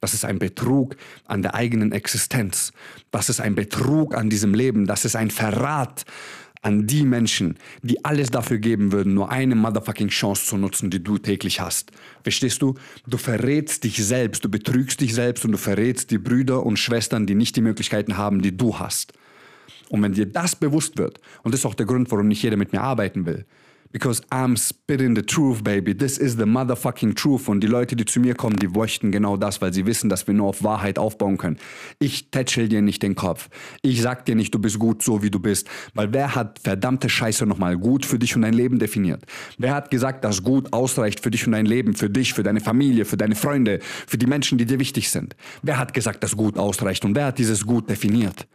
Das 0.00 0.14
ist 0.14 0.24
ein 0.24 0.38
Betrug 0.38 0.96
an 1.26 1.42
der 1.42 1.54
eigenen 1.54 1.92
Existenz. 1.92 2.72
Das 3.10 3.28
ist 3.28 3.40
ein 3.40 3.54
Betrug 3.54 4.14
an 4.14 4.28
diesem 4.28 4.52
Leben. 4.54 4.86
Das 4.86 5.04
ist 5.04 5.16
ein 5.16 5.30
Verrat 5.30 6.04
an 6.62 6.86
die 6.86 7.04
Menschen, 7.04 7.56
die 7.82 8.04
alles 8.04 8.30
dafür 8.30 8.58
geben 8.58 8.92
würden, 8.92 9.14
nur 9.14 9.30
eine 9.30 9.54
motherfucking 9.54 10.08
Chance 10.08 10.44
zu 10.44 10.56
nutzen, 10.56 10.90
die 10.90 11.02
du 11.02 11.16
täglich 11.18 11.60
hast. 11.60 11.90
Verstehst 12.22 12.60
du? 12.60 12.74
Du 13.06 13.16
verrätst 13.16 13.84
dich 13.84 14.04
selbst, 14.04 14.44
du 14.44 14.50
betrügst 14.50 15.00
dich 15.00 15.14
selbst 15.14 15.44
und 15.44 15.52
du 15.52 15.58
verrätst 15.58 16.10
die 16.10 16.18
Brüder 16.18 16.64
und 16.66 16.78
Schwestern, 16.78 17.26
die 17.26 17.34
nicht 17.34 17.56
die 17.56 17.62
Möglichkeiten 17.62 18.16
haben, 18.16 18.42
die 18.42 18.56
du 18.56 18.78
hast. 18.78 19.14
Und 19.88 20.02
wenn 20.02 20.12
dir 20.12 20.26
das 20.26 20.54
bewusst 20.54 20.98
wird, 20.98 21.20
und 21.42 21.52
das 21.52 21.60
ist 21.60 21.66
auch 21.66 21.74
der 21.74 21.86
Grund, 21.86 22.10
warum 22.10 22.28
nicht 22.28 22.42
jeder 22.42 22.56
mit 22.56 22.72
mir 22.72 22.82
arbeiten 22.82 23.26
will, 23.26 23.46
Because 23.92 24.22
I'm 24.30 24.56
spitting 24.56 25.16
the 25.16 25.22
truth, 25.22 25.64
baby. 25.64 25.96
This 25.96 26.16
is 26.16 26.36
the 26.36 26.44
motherfucking 26.44 27.16
truth. 27.16 27.48
Und 27.48 27.60
die 27.60 27.66
Leute, 27.66 27.96
die 27.96 28.04
zu 28.04 28.20
mir 28.20 28.36
kommen, 28.36 28.56
die 28.56 28.68
möchten 28.68 29.10
genau 29.10 29.36
das, 29.36 29.60
weil 29.60 29.72
sie 29.72 29.84
wissen, 29.84 30.08
dass 30.08 30.28
wir 30.28 30.34
nur 30.34 30.46
auf 30.46 30.62
Wahrheit 30.62 30.96
aufbauen 30.96 31.38
können. 31.38 31.58
Ich 31.98 32.30
tätschel 32.30 32.68
dir 32.68 32.82
nicht 32.82 33.02
den 33.02 33.16
Kopf. 33.16 33.48
Ich 33.82 34.00
sag 34.00 34.24
dir 34.26 34.36
nicht, 34.36 34.54
du 34.54 34.60
bist 34.60 34.78
gut 34.78 35.02
so, 35.02 35.24
wie 35.24 35.30
du 35.30 35.40
bist. 35.40 35.68
Weil 35.94 36.12
wer 36.12 36.36
hat 36.36 36.60
verdammte 36.60 37.08
Scheiße 37.08 37.46
nochmal 37.46 37.76
gut 37.76 38.06
für 38.06 38.20
dich 38.20 38.36
und 38.36 38.42
dein 38.42 38.54
Leben 38.54 38.78
definiert? 38.78 39.24
Wer 39.58 39.74
hat 39.74 39.90
gesagt, 39.90 40.24
dass 40.24 40.44
gut 40.44 40.72
ausreicht 40.72 41.18
für 41.18 41.32
dich 41.32 41.44
und 41.46 41.52
dein 41.52 41.66
Leben, 41.66 41.94
für 41.94 42.08
dich, 42.08 42.32
für 42.32 42.44
deine 42.44 42.60
Familie, 42.60 43.04
für 43.04 43.16
deine 43.16 43.34
Freunde, 43.34 43.80
für 44.06 44.18
die 44.18 44.26
Menschen, 44.26 44.56
die 44.56 44.66
dir 44.66 44.78
wichtig 44.78 45.10
sind? 45.10 45.34
Wer 45.62 45.78
hat 45.78 45.94
gesagt, 45.94 46.22
dass 46.22 46.36
gut 46.36 46.56
ausreicht? 46.56 47.04
Und 47.04 47.16
wer 47.16 47.26
hat 47.26 47.38
dieses 47.38 47.66
gut 47.66 47.90
definiert? 47.90 48.46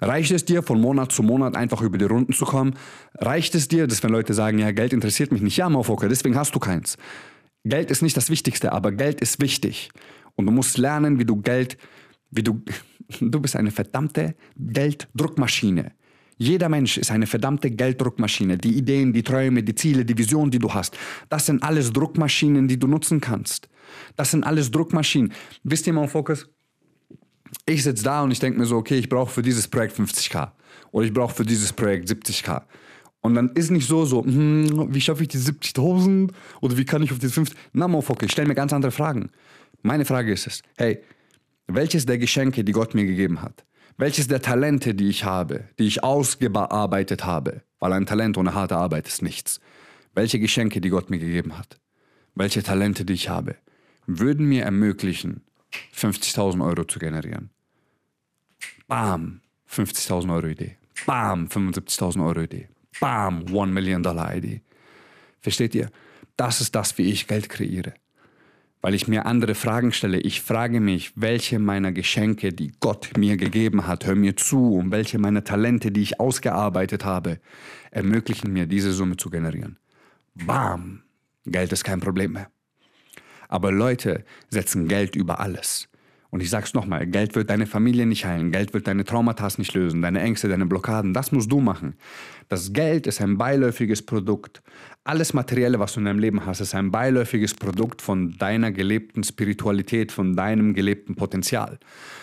Reicht 0.00 0.32
es 0.32 0.44
dir, 0.44 0.62
von 0.62 0.80
Monat 0.80 1.12
zu 1.12 1.22
Monat 1.22 1.56
einfach 1.56 1.82
über 1.82 1.98
die 1.98 2.04
Runden 2.04 2.32
zu 2.32 2.44
kommen? 2.44 2.74
Reicht 3.14 3.54
es 3.54 3.68
dir, 3.68 3.86
dass 3.86 4.02
wenn 4.02 4.10
Leute 4.10 4.34
sagen, 4.34 4.58
ja, 4.58 4.70
Geld 4.70 4.92
interessiert 4.92 5.32
mich 5.32 5.42
nicht, 5.42 5.56
ja, 5.56 5.68
Motherfucker, 5.68 6.08
deswegen 6.08 6.36
hast 6.36 6.54
du 6.54 6.58
keins. 6.58 6.96
Geld 7.64 7.90
ist 7.90 8.02
nicht 8.02 8.16
das 8.16 8.30
Wichtigste, 8.30 8.72
aber 8.72 8.92
Geld 8.92 9.20
ist 9.20 9.40
wichtig. 9.40 9.90
Und 10.34 10.46
du 10.46 10.52
musst 10.52 10.78
lernen, 10.78 11.18
wie 11.18 11.26
du 11.26 11.36
Geld, 11.36 11.76
wie 12.30 12.42
du, 12.42 12.62
du 13.20 13.40
bist 13.40 13.56
eine 13.56 13.70
verdammte 13.70 14.34
Gelddruckmaschine. 14.56 15.92
Jeder 16.38 16.70
Mensch 16.70 16.96
ist 16.96 17.10
eine 17.10 17.26
verdammte 17.26 17.70
Gelddruckmaschine. 17.70 18.56
Die 18.56 18.78
Ideen, 18.78 19.12
die 19.12 19.22
Träume, 19.22 19.62
die 19.62 19.74
Ziele, 19.74 20.06
die 20.06 20.16
Visionen, 20.16 20.50
die 20.50 20.58
du 20.58 20.72
hast, 20.72 20.96
das 21.28 21.44
sind 21.44 21.62
alles 21.62 21.92
Druckmaschinen, 21.92 22.66
die 22.66 22.78
du 22.78 22.86
nutzen 22.86 23.20
kannst. 23.20 23.68
Das 24.16 24.30
sind 24.30 24.44
alles 24.44 24.70
Druckmaschinen. 24.70 25.34
Wisst 25.64 25.86
ihr, 25.86 25.92
Motherfuckers, 25.92 26.48
ich 27.66 27.82
sitze 27.82 28.04
da 28.04 28.22
und 28.22 28.30
ich 28.30 28.38
denke 28.38 28.58
mir 28.58 28.66
so, 28.66 28.76
okay, 28.76 28.96
ich 28.96 29.08
brauche 29.08 29.30
für 29.30 29.42
dieses 29.42 29.68
Projekt 29.68 29.98
50k 29.98 30.50
oder 30.92 31.06
ich 31.06 31.12
brauche 31.12 31.34
für 31.34 31.44
dieses 31.44 31.72
Projekt 31.72 32.08
70k. 32.08 32.62
Und 33.22 33.34
dann 33.34 33.50
ist 33.50 33.70
nicht 33.70 33.86
so, 33.86 34.04
so, 34.06 34.24
hm, 34.24 34.94
wie 34.94 35.00
schaffe 35.00 35.22
ich 35.22 35.28
die 35.28 35.38
70.000 35.38 36.32
oder 36.60 36.76
wie 36.76 36.84
kann 36.84 37.02
ich 37.02 37.12
auf 37.12 37.18
die 37.18 37.28
50? 37.28 37.56
Na, 37.72 37.86
Motherfucker, 37.86 38.24
ich 38.24 38.32
stelle 38.32 38.48
mir 38.48 38.54
ganz 38.54 38.72
andere 38.72 38.92
Fragen. 38.92 39.30
Meine 39.82 40.04
Frage 40.04 40.32
ist 40.32 40.46
es, 40.46 40.62
hey, 40.78 41.02
welches 41.66 42.06
der 42.06 42.18
Geschenke, 42.18 42.64
die 42.64 42.72
Gott 42.72 42.94
mir 42.94 43.04
gegeben 43.04 43.42
hat, 43.42 43.64
welches 43.98 44.28
der 44.28 44.40
Talente, 44.40 44.94
die 44.94 45.08
ich 45.08 45.24
habe, 45.24 45.64
die 45.78 45.86
ich 45.86 46.02
ausgearbeitet 46.02 47.24
habe, 47.24 47.62
weil 47.78 47.92
ein 47.92 48.06
Talent 48.06 48.38
ohne 48.38 48.54
harte 48.54 48.76
Arbeit 48.76 49.06
ist 49.06 49.22
nichts, 49.22 49.60
welche 50.14 50.38
Geschenke, 50.38 50.80
die 50.80 50.88
Gott 50.88 51.10
mir 51.10 51.18
gegeben 51.18 51.58
hat, 51.58 51.78
welche 52.34 52.62
Talente, 52.62 53.04
die 53.04 53.12
ich 53.12 53.28
habe, 53.28 53.56
würden 54.06 54.46
mir 54.46 54.64
ermöglichen, 54.64 55.42
50.000 55.94 56.64
Euro 56.64 56.84
zu 56.84 56.98
generieren. 56.98 57.50
Bam, 58.86 59.40
50.000 59.68 60.34
Euro 60.34 60.48
Idee. 60.48 60.76
Bam, 61.06 61.46
75.000 61.46 62.26
Euro 62.26 62.40
Idee. 62.40 62.68
Bam, 62.98 63.44
1 63.46 63.72
Million 63.72 64.02
Dollar 64.02 64.34
Idee. 64.34 64.62
Versteht 65.40 65.74
ihr? 65.74 65.90
Das 66.36 66.60
ist 66.60 66.74
das, 66.74 66.98
wie 66.98 67.10
ich 67.10 67.26
Geld 67.26 67.48
kreiere. 67.48 67.94
Weil 68.82 68.94
ich 68.94 69.08
mir 69.08 69.26
andere 69.26 69.54
Fragen 69.54 69.92
stelle. 69.92 70.20
Ich 70.20 70.40
frage 70.40 70.80
mich, 70.80 71.12
welche 71.14 71.58
meiner 71.58 71.92
Geschenke, 71.92 72.52
die 72.52 72.72
Gott 72.80 73.10
mir 73.16 73.36
gegeben 73.36 73.86
hat, 73.86 74.06
hör 74.06 74.14
mir 74.14 74.36
zu, 74.36 74.74
und 74.74 74.90
welche 74.90 75.18
meiner 75.18 75.44
Talente, 75.44 75.92
die 75.92 76.02
ich 76.02 76.18
ausgearbeitet 76.18 77.04
habe, 77.04 77.40
ermöglichen 77.90 78.52
mir, 78.52 78.66
diese 78.66 78.92
Summe 78.92 79.16
zu 79.16 79.28
generieren. 79.28 79.78
Bam! 80.34 81.02
Geld 81.44 81.72
ist 81.72 81.84
kein 81.84 82.00
Problem 82.00 82.32
mehr. 82.32 82.50
Aber 83.50 83.72
Leute 83.72 84.24
setzen 84.48 84.86
Geld 84.86 85.16
über 85.16 85.40
alles. 85.40 85.88
Und 86.30 86.40
ich 86.40 86.50
sag's 86.50 86.72
nochmal, 86.72 87.08
Geld 87.08 87.34
wird 87.34 87.50
deine 87.50 87.66
Familie 87.66 88.06
nicht 88.06 88.24
heilen, 88.24 88.52
Geld 88.52 88.72
wird 88.72 88.86
deine 88.86 89.04
Traumata 89.04 89.48
nicht 89.58 89.74
lösen, 89.74 90.00
deine 90.00 90.20
Ängste, 90.20 90.48
deine 90.48 90.66
Blockaden, 90.66 91.12
das 91.12 91.32
musst 91.32 91.50
du 91.50 91.60
machen. 91.60 91.96
Das 92.48 92.72
Geld 92.72 93.08
ist 93.08 93.20
ein 93.20 93.36
beiläufiges 93.36 94.06
Produkt. 94.06 94.62
Alles 95.10 95.34
Materielle, 95.34 95.80
was 95.80 95.94
du 95.94 95.98
in 95.98 96.06
deinem 96.06 96.20
Leben 96.20 96.46
hast, 96.46 96.60
ist 96.60 96.72
ein 96.72 96.92
beiläufiges 96.92 97.54
Produkt 97.54 98.00
von 98.00 98.38
deiner 98.38 98.70
gelebten 98.70 99.24
Spiritualität, 99.24 100.12
von 100.12 100.36
deinem 100.36 100.72
gelebten 100.72 101.16
Potenzial. 101.16 101.80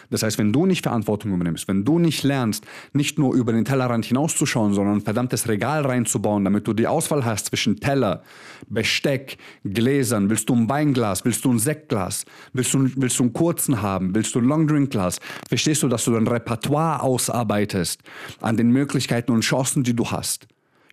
Das 0.10 0.24
heißt, 0.24 0.38
wenn 0.38 0.54
du 0.54 0.66
nicht 0.66 0.84
Verantwortung 0.84 1.34
übernimmst, 1.34 1.68
wenn 1.68 1.84
du 1.84 2.00
nicht 2.00 2.24
lernst, 2.24 2.66
nicht 2.94 3.20
nur 3.20 3.36
über 3.36 3.52
den 3.52 3.66
Tellerrand 3.66 4.06
hinauszuschauen, 4.06 4.74
sondern 4.74 5.00
ein 5.00 5.02
verdammtes 5.02 5.50
Regal 5.50 5.86
reinzubauen, 5.86 6.46
damit 6.46 6.66
du 6.66 6.72
die 6.72 6.88
Auswahl 6.88 7.26
hast 7.26 7.48
zwischen 7.48 7.82
Teller, 7.82 8.24
Besteck, 8.70 9.38
Gläsern, 9.66 10.30
willst 10.30 10.48
du 10.48 10.56
ein 10.56 10.70
Weinglas, 10.70 11.26
willst 11.26 11.44
du 11.44 11.52
ein 11.52 11.60
Sektglas, 11.60 12.24
willst 12.54 12.74
du, 12.74 12.90
willst 12.96 13.20
du 13.20 13.24
einen 13.24 13.34
kurzen 13.34 13.82
haben, 13.82 14.16
willst 14.16 14.34
du 14.34 14.40
ein 14.40 14.46
Longdrinkglas, 14.46 15.20
verstehst 15.50 15.84
du, 15.84 15.90
dass 15.90 16.06
du 16.06 16.14
dein 16.14 16.26
Repertoire 16.26 17.04
ausarbeitest 17.04 18.02
an 18.40 18.56
den 18.56 18.72
Möglichkeiten 18.72 19.34
und 19.34 19.42
Chancen, 19.42 19.84
die 19.84 19.94
du 19.94 20.10
hast 20.10 20.18
hast. 20.18 20.48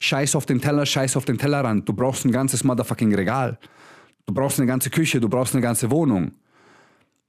Scheiß 0.05 0.37
auf 0.37 0.45
den 0.45 0.61
Teller, 0.61 0.85
scheiß 0.85 1.17
auf 1.17 1.25
den 1.25 1.39
Tellerrand. 1.39 1.89
Du 1.89 1.95
brauchst 1.95 2.27
ein 2.27 2.31
ganzes 2.31 2.63
motherfucking 2.63 3.15
Regal. 3.15 3.59
Du 4.27 4.35
brauchst 4.35 4.59
eine 4.59 4.67
ganze 4.67 4.91
Küche, 4.91 5.19
du 5.19 5.31
brauchst 5.31 5.55
eine 5.55 5.63
ganze 5.63 5.91
Wohnung. 5.91 6.33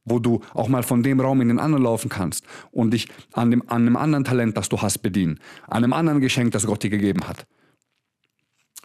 Wo 0.04 0.20
du 0.20 0.42
auch 0.54 0.68
mal 0.68 0.84
von 0.84 1.02
dem 1.02 1.22
Raum 1.22 1.40
in 1.40 1.48
den 1.48 1.58
anderen 1.58 1.86
laufen 1.86 2.10
kannst 2.10 2.46
und 2.72 2.92
dich 2.92 3.08
an, 3.32 3.50
dem, 3.50 3.62
an 3.70 3.88
einem 3.88 3.96
anderen 3.96 4.26
Talent, 4.26 4.58
das 4.58 4.68
du 4.68 4.82
hast, 4.82 4.98
bedienen. 4.98 5.40
An 5.68 5.86
einem 5.86 5.94
anderen 5.94 6.20
Geschenk, 6.20 6.52
das 6.52 6.66
Gott 6.66 6.84
dir 6.84 6.90
gegeben 6.90 7.26
hat. 7.30 7.48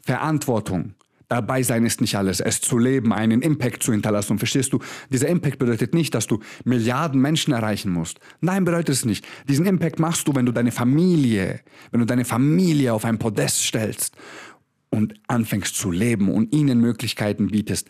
Verantwortung. 0.04 0.94
Dabei 1.30 1.62
sein 1.62 1.86
ist 1.86 2.00
nicht 2.00 2.16
alles. 2.16 2.40
Es 2.40 2.60
zu 2.60 2.76
leben, 2.76 3.12
einen 3.12 3.40
Impact 3.40 3.84
zu 3.84 3.92
hinterlassen. 3.92 4.32
Und 4.32 4.38
verstehst 4.38 4.72
du, 4.72 4.80
dieser 5.10 5.28
Impact 5.28 5.60
bedeutet 5.60 5.94
nicht, 5.94 6.12
dass 6.12 6.26
du 6.26 6.40
Milliarden 6.64 7.20
Menschen 7.20 7.54
erreichen 7.54 7.92
musst. 7.92 8.18
Nein, 8.40 8.64
bedeutet 8.64 8.96
es 8.96 9.04
nicht. 9.04 9.24
Diesen 9.48 9.64
Impact 9.64 10.00
machst 10.00 10.26
du, 10.26 10.34
wenn 10.34 10.44
du 10.44 10.50
deine 10.50 10.72
Familie, 10.72 11.60
wenn 11.92 12.00
du 12.00 12.06
deine 12.06 12.24
Familie 12.24 12.92
auf 12.92 13.04
ein 13.04 13.20
Podest 13.20 13.62
stellst 13.62 14.16
und 14.90 15.14
anfängst 15.28 15.76
zu 15.76 15.92
leben 15.92 16.32
und 16.32 16.52
ihnen 16.52 16.80
Möglichkeiten 16.80 17.46
bietest, 17.46 17.88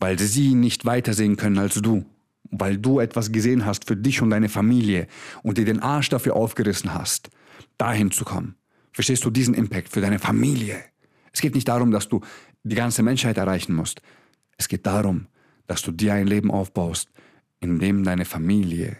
weil 0.00 0.18
sie 0.18 0.54
nicht 0.54 0.84
weitersehen 0.84 1.36
können 1.36 1.58
als 1.58 1.76
du. 1.76 2.04
Weil 2.50 2.78
du 2.78 2.98
etwas 2.98 3.30
gesehen 3.30 3.64
hast 3.64 3.86
für 3.86 3.96
dich 3.96 4.22
und 4.22 4.30
deine 4.30 4.48
Familie 4.48 5.06
und 5.44 5.56
dir 5.56 5.64
den 5.64 5.78
Arsch 5.78 6.08
dafür 6.08 6.34
aufgerissen 6.34 6.92
hast, 6.92 7.30
dahin 7.78 8.10
zu 8.10 8.24
kommen. 8.24 8.56
Verstehst 8.90 9.24
du 9.24 9.30
diesen 9.30 9.54
Impact 9.54 9.88
für 9.88 10.00
deine 10.00 10.18
Familie? 10.18 10.80
Es 11.32 11.40
geht 11.40 11.54
nicht 11.54 11.68
darum, 11.68 11.92
dass 11.92 12.08
du 12.08 12.20
die 12.64 12.76
ganze 12.76 13.02
Menschheit 13.02 13.36
erreichen 13.36 13.74
musst. 13.74 14.02
Es 14.56 14.68
geht 14.68 14.86
darum, 14.86 15.26
dass 15.66 15.82
du 15.82 15.92
dir 15.92 16.14
ein 16.14 16.26
Leben 16.26 16.50
aufbaust, 16.50 17.08
in 17.60 17.78
dem 17.78 18.04
deine 18.04 18.24
Familie 18.24 18.96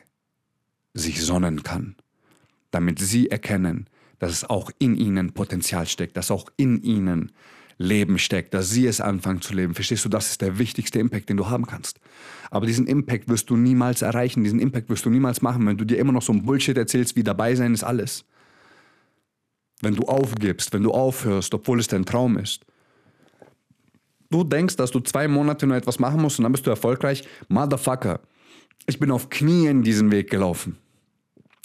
sich 0.94 1.22
sonnen 1.22 1.62
kann, 1.62 1.96
damit 2.70 2.98
sie 2.98 3.30
erkennen, 3.30 3.88
dass 4.18 4.32
es 4.32 4.48
auch 4.48 4.70
in 4.78 4.96
ihnen 4.96 5.32
Potenzial 5.32 5.86
steckt, 5.86 6.16
dass 6.16 6.30
auch 6.30 6.48
in 6.56 6.82
ihnen 6.82 7.32
Leben 7.78 8.18
steckt, 8.18 8.54
dass 8.54 8.70
sie 8.70 8.86
es 8.86 9.00
anfangen 9.00 9.40
zu 9.40 9.54
leben. 9.54 9.74
Verstehst 9.74 10.04
du, 10.04 10.08
das 10.08 10.30
ist 10.30 10.40
der 10.40 10.58
wichtigste 10.58 10.98
Impact, 11.00 11.28
den 11.28 11.36
du 11.36 11.48
haben 11.48 11.66
kannst. 11.66 11.98
Aber 12.50 12.66
diesen 12.66 12.86
Impact 12.86 13.28
wirst 13.28 13.50
du 13.50 13.56
niemals 13.56 14.02
erreichen, 14.02 14.44
diesen 14.44 14.60
Impact 14.60 14.88
wirst 14.88 15.04
du 15.04 15.10
niemals 15.10 15.42
machen, 15.42 15.66
wenn 15.66 15.76
du 15.76 15.84
dir 15.84 15.98
immer 15.98 16.12
noch 16.12 16.22
so 16.22 16.32
ein 16.32 16.44
Bullshit 16.44 16.76
erzählst, 16.76 17.16
wie 17.16 17.24
dabei 17.24 17.54
sein 17.54 17.74
ist 17.74 17.82
alles. 17.82 18.24
Wenn 19.80 19.94
du 19.94 20.02
aufgibst, 20.02 20.72
wenn 20.72 20.82
du 20.82 20.92
aufhörst, 20.92 21.54
obwohl 21.54 21.80
es 21.80 21.88
dein 21.88 22.04
Traum 22.04 22.38
ist. 22.38 22.64
Du 24.32 24.44
denkst, 24.44 24.76
dass 24.76 24.90
du 24.90 25.00
zwei 25.00 25.28
Monate 25.28 25.66
nur 25.66 25.76
etwas 25.76 25.98
machen 25.98 26.22
musst 26.22 26.38
und 26.38 26.44
dann 26.44 26.52
bist 26.52 26.66
du 26.66 26.70
erfolgreich. 26.70 27.22
Motherfucker. 27.48 28.20
Ich 28.86 28.98
bin 28.98 29.10
auf 29.10 29.28
Knien 29.28 29.82
diesen 29.82 30.10
Weg 30.10 30.30
gelaufen. 30.30 30.78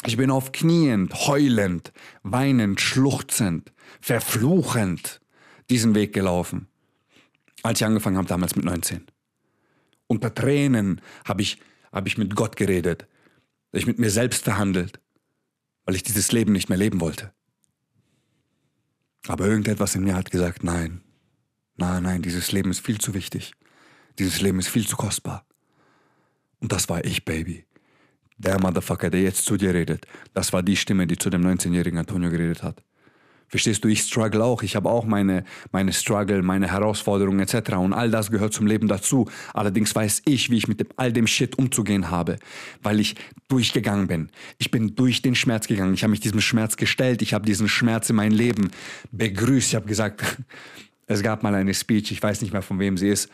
Ich 0.05 0.17
bin 0.17 0.29
auf 0.29 0.51
Knien, 0.51 1.09
heulend, 1.13 1.93
weinend, 2.23 2.81
schluchzend, 2.81 3.71
verfluchend 4.01 5.21
diesen 5.69 5.95
Weg 5.95 6.11
gelaufen, 6.11 6.67
als 7.63 7.79
ich 7.79 7.85
angefangen 7.85 8.17
habe, 8.17 8.27
damals 8.27 8.55
mit 8.57 8.65
19. 8.65 9.07
Unter 10.07 10.35
Tränen 10.35 11.01
habe 11.25 11.41
ich, 11.41 11.59
hab 11.93 12.05
ich 12.05 12.17
mit 12.17 12.35
Gott 12.35 12.57
geredet, 12.57 13.07
ich 13.71 13.87
mit 13.87 13.97
mir 13.97 14.11
selbst 14.11 14.43
verhandelt, 14.43 14.99
weil 15.85 15.95
ich 15.95 16.03
dieses 16.03 16.33
Leben 16.33 16.51
nicht 16.51 16.67
mehr 16.67 16.77
leben 16.77 16.99
wollte. 16.99 17.31
Aber 19.27 19.45
irgendetwas 19.45 19.95
in 19.95 20.03
mir 20.03 20.15
hat 20.15 20.31
gesagt, 20.31 20.63
nein, 20.63 21.01
nein, 21.77 22.03
nein, 22.03 22.21
dieses 22.21 22.51
Leben 22.51 22.71
ist 22.71 22.85
viel 22.85 22.99
zu 22.99 23.13
wichtig. 23.13 23.53
Dieses 24.19 24.41
Leben 24.41 24.59
ist 24.59 24.67
viel 24.67 24.87
zu 24.87 24.97
kostbar. 24.97 25.45
Und 26.59 26.71
das 26.71 26.89
war 26.89 27.05
ich, 27.05 27.23
Baby. 27.23 27.65
Der 28.37 28.59
Motherfucker, 28.59 29.09
der 29.09 29.21
jetzt 29.21 29.45
zu 29.45 29.57
dir 29.57 29.73
redet, 29.73 30.05
das 30.33 30.53
war 30.53 30.61
die 30.61 30.75
Stimme, 30.75 31.07
die 31.07 31.17
zu 31.17 31.29
dem 31.29 31.41
19-jährigen 31.41 31.97
Antonio 31.97 32.29
geredet 32.29 32.61
hat. 32.61 32.83
Verstehst 33.49 33.83
du, 33.83 33.87
ich 33.87 34.01
struggle 34.01 34.43
auch. 34.43 34.61
Ich 34.61 34.75
habe 34.75 34.89
auch 34.89 35.05
meine, 35.05 35.45
meine 35.71 35.93
Struggle, 35.93 36.41
meine 36.41 36.69
Herausforderungen 36.69 37.39
etc. 37.39 37.75
Und 37.77 37.93
all 37.93 38.11
das 38.11 38.29
gehört 38.29 38.53
zum 38.53 38.67
Leben 38.67 38.89
dazu. 38.89 39.29
Allerdings 39.53 39.95
weiß 39.95 40.23
ich, 40.25 40.49
wie 40.49 40.57
ich 40.57 40.67
mit 40.67 40.81
dem, 40.81 40.87
all 40.97 41.13
dem 41.13 41.27
Shit 41.27 41.57
umzugehen 41.57 42.11
habe, 42.11 42.37
weil 42.83 42.99
ich 42.99 43.15
durchgegangen 43.47 44.07
bin. 44.07 44.29
Ich 44.57 44.69
bin 44.69 44.95
durch 44.95 45.21
den 45.21 45.33
Schmerz 45.33 45.67
gegangen. 45.67 45.93
Ich 45.93 46.03
habe 46.03 46.11
mich 46.11 46.19
diesem 46.19 46.41
Schmerz 46.41 46.75
gestellt. 46.75 47.21
Ich 47.21 47.33
habe 47.33 47.45
diesen 47.45 47.69
Schmerz 47.69 48.09
in 48.09 48.17
mein 48.17 48.33
Leben 48.33 48.69
begrüßt. 49.11 49.69
Ich 49.69 49.75
habe 49.75 49.87
gesagt, 49.87 50.23
es 51.07 51.23
gab 51.23 51.41
mal 51.41 51.55
eine 51.55 51.73
Speech, 51.73 52.11
ich 52.11 52.21
weiß 52.21 52.41
nicht 52.41 52.53
mehr 52.53 52.61
von 52.61 52.79
wem 52.79 52.97
sie 52.97 53.09
ist. 53.09 53.29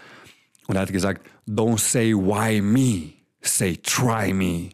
Und 0.67 0.75
er 0.75 0.83
hat 0.83 0.93
gesagt, 0.93 1.27
don't 1.47 1.79
say 1.79 2.13
why 2.13 2.61
me, 2.61 3.13
say 3.41 3.75
try 3.77 4.31
me. 4.31 4.69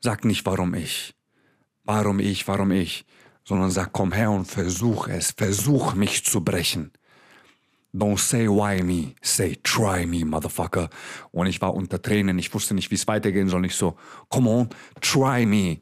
Sag 0.00 0.24
nicht, 0.24 0.44
warum 0.46 0.74
ich. 0.74 1.14
Warum 1.84 2.18
ich, 2.20 2.48
warum 2.48 2.70
ich. 2.72 3.04
Sondern 3.44 3.70
sag, 3.70 3.92
komm 3.92 4.12
her 4.12 4.30
und 4.30 4.46
versuch 4.46 5.08
es. 5.08 5.32
Versuch 5.32 5.94
mich 5.94 6.24
zu 6.24 6.42
brechen. 6.42 6.92
Don't 7.94 8.18
say 8.18 8.46
why 8.46 8.82
me, 8.82 9.14
say 9.22 9.56
try 9.62 10.06
me, 10.06 10.24
motherfucker. 10.24 10.90
Und 11.30 11.46
ich 11.46 11.60
war 11.60 11.74
unter 11.74 12.00
Tränen, 12.00 12.38
ich 12.38 12.52
wusste 12.52 12.74
nicht, 12.74 12.90
wie 12.90 12.96
es 12.96 13.06
weitergehen 13.06 13.48
soll. 13.48 13.64
Ich 13.64 13.74
so, 13.74 13.96
come 14.28 14.50
on, 14.50 14.68
try 15.00 15.46
me. 15.46 15.78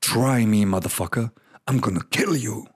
Try 0.00 0.46
me, 0.46 0.64
motherfucker. 0.64 1.32
I'm 1.68 1.80
gonna 1.80 2.04
kill 2.10 2.36
you. 2.36 2.66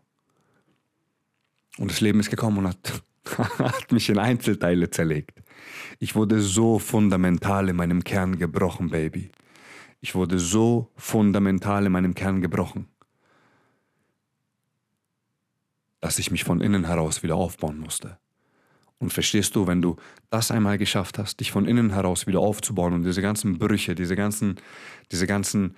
Und 1.78 1.90
das 1.90 2.00
Leben 2.00 2.20
ist 2.20 2.30
gekommen 2.30 2.58
und 2.58 2.68
hat, 2.68 3.02
hat 3.58 3.92
mich 3.92 4.08
in 4.08 4.18
Einzelteile 4.18 4.90
zerlegt. 4.90 5.42
Ich 5.98 6.14
wurde 6.14 6.40
so 6.40 6.78
fundamental 6.78 7.68
in 7.68 7.76
meinem 7.76 8.04
Kern 8.04 8.38
gebrochen, 8.38 8.90
Baby. 8.90 9.30
Ich 10.00 10.14
wurde 10.14 10.38
so 10.38 10.90
fundamental 10.96 11.86
in 11.86 11.92
meinem 11.92 12.14
Kern 12.14 12.40
gebrochen, 12.40 12.86
dass 16.00 16.18
ich 16.18 16.30
mich 16.30 16.44
von 16.44 16.60
innen 16.60 16.84
heraus 16.84 17.22
wieder 17.22 17.34
aufbauen 17.36 17.78
musste. 17.78 18.18
Und 18.98 19.12
verstehst 19.12 19.56
du, 19.56 19.66
wenn 19.66 19.82
du 19.82 19.96
das 20.30 20.50
einmal 20.50 20.78
geschafft 20.78 21.18
hast, 21.18 21.40
dich 21.40 21.50
von 21.50 21.66
innen 21.66 21.90
heraus 21.90 22.26
wieder 22.26 22.40
aufzubauen 22.40 22.94
und 22.94 23.04
diese 23.04 23.20
ganzen 23.20 23.58
Brüche, 23.58 23.94
diese 23.94 24.16
ganzen, 24.16 24.56
diese 25.12 25.26
ganzen 25.26 25.76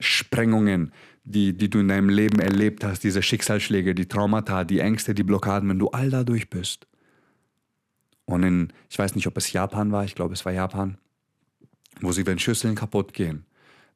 Sprengungen, 0.00 0.92
die, 1.26 1.56
die 1.56 1.68
du 1.68 1.80
in 1.80 1.88
deinem 1.88 2.08
Leben 2.08 2.38
erlebt 2.38 2.84
hast, 2.84 3.02
diese 3.02 3.20
Schicksalsschläge, 3.20 3.94
die 3.94 4.06
Traumata, 4.06 4.62
die 4.62 4.78
Ängste, 4.78 5.12
die 5.12 5.24
Blockaden, 5.24 5.68
wenn 5.68 5.78
du 5.78 5.88
all 5.88 6.08
da 6.08 6.22
durch 6.22 6.48
bist. 6.48 6.86
Und 8.24 8.44
in, 8.44 8.72
ich 8.88 8.98
weiß 8.98 9.16
nicht, 9.16 9.26
ob 9.26 9.36
es 9.36 9.52
Japan 9.52 9.90
war, 9.90 10.04
ich 10.04 10.14
glaube, 10.14 10.34
es 10.34 10.44
war 10.44 10.52
Japan, 10.52 10.98
wo 12.00 12.12
sie, 12.12 12.26
wenn 12.26 12.38
Schüsseln 12.38 12.76
kaputt 12.76 13.12
gehen, 13.12 13.44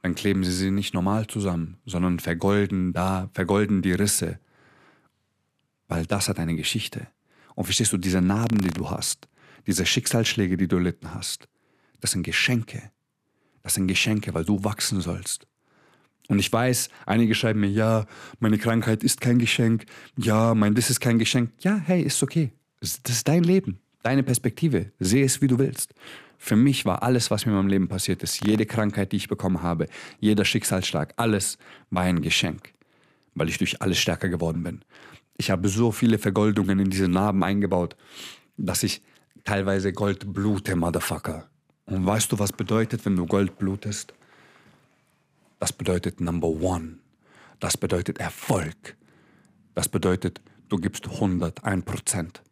dann 0.03 0.17
kleben 0.17 0.43
sie 0.43 0.53
sie 0.53 0.71
nicht 0.73 0.93
normal 0.93 1.29
zusammen, 1.29 1.79
sondern 1.87 2.19
vergolden 2.19 2.93
da, 2.93 3.31
vergolden 3.33 3.81
die 3.81 3.93
Risse. 3.93 4.41
Weil 5.87 6.07
das 6.07 6.29
hat 6.29 6.39
eine 6.39 6.57
Geschichte. 6.57 7.07
Und 7.55 7.65
verstehst 7.65 7.93
du, 7.93 7.97
diese 7.97 8.21
Narben, 8.21 8.59
die 8.59 8.71
du 8.71 8.91
hast, 8.91 9.29
diese 9.67 9.87
Schicksalsschläge, 9.87 10.57
die 10.57 10.67
du 10.67 10.77
erlitten 10.77 11.15
hast, 11.15 11.49
das 12.01 12.13
sind 12.13 12.25
Geschenke. 12.25 12.91
Das 13.63 13.75
sind 13.75 13.87
Geschenke, 13.87 14.35
weil 14.35 14.45
du 14.45 14.65
wachsen 14.65 15.01
sollst. 15.01 15.47
Und 16.31 16.39
ich 16.39 16.53
weiß, 16.53 16.91
einige 17.07 17.35
schreiben 17.35 17.59
mir, 17.59 17.71
ja, 17.71 18.07
meine 18.39 18.57
Krankheit 18.57 19.03
ist 19.03 19.21
kein 19.21 19.41
Geschenk, 19.41 19.87
ja, 20.17 20.55
mein 20.55 20.77
das 20.77 20.89
ist 20.89 21.01
kein 21.01 21.19
Geschenk. 21.19 21.51
Ja, 21.59 21.77
hey, 21.85 22.03
ist 22.03 22.23
okay. 22.23 22.53
Das 22.79 23.01
ist 23.05 23.27
dein 23.27 23.43
Leben, 23.43 23.81
deine 24.05 24.23
Perspektive. 24.23 24.93
Sehe 25.01 25.25
es, 25.25 25.43
wie 25.43 25.49
du 25.49 25.59
willst. 25.59 25.93
Für 26.39 26.55
mich 26.55 26.85
war 26.85 27.03
alles, 27.03 27.33
was 27.33 27.47
mir 27.47 27.51
in 27.53 27.59
meinem 27.59 27.69
Leben 27.69 27.89
passiert 27.89 28.23
ist, 28.23 28.47
jede 28.47 28.65
Krankheit, 28.65 29.11
die 29.11 29.17
ich 29.17 29.27
bekommen 29.27 29.61
habe, 29.65 29.89
jeder 30.21 30.45
Schicksalsschlag, 30.45 31.15
alles 31.17 31.59
war 31.91 32.05
ein 32.05 32.23
Geschenk, 32.23 32.75
weil 33.35 33.49
ich 33.49 33.59
durch 33.59 33.83
alles 33.83 33.99
stärker 33.99 34.29
geworden 34.29 34.63
bin. 34.63 34.83
Ich 35.37 35.51
habe 35.51 35.69
so 35.69 35.91
viele 35.91 36.19
Vergoldungen 36.19 36.79
in 36.79 36.91
diese 36.91 37.09
Narben 37.09 37.43
eingebaut, 37.43 37.97
dass 38.57 38.85
ich 38.85 39.03
teilweise 39.43 39.93
Gold 39.93 40.33
blute, 40.33 40.77
Motherfucker. 40.77 41.51
Und 41.87 42.07
weißt 42.07 42.31
du, 42.31 42.39
was 42.39 42.53
bedeutet, 42.53 43.05
wenn 43.05 43.17
du 43.17 43.27
Gold 43.27 43.59
blutest? 43.59 44.15
Das 45.61 45.75
bedeutet 45.75 46.21
Number 46.21 46.49
One. 46.49 46.99
Das 47.61 47.77
bedeutet 47.77 48.19
Erfolg. 48.19 48.97
Das 49.75 49.89
bedeutet, 49.91 50.41
du 50.71 50.79
gibst 50.79 51.07
101 51.07 51.85
Prozent. 51.85 52.43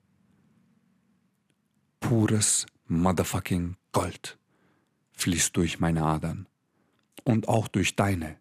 Pures 2.00 2.66
Motherfucking 2.86 3.76
Gold 3.92 4.38
fließt 5.12 5.56
durch 5.56 5.80
meine 5.80 6.04
Adern 6.04 6.46
und 7.24 7.48
auch 7.48 7.66
durch 7.66 7.96
deine. 7.96 8.36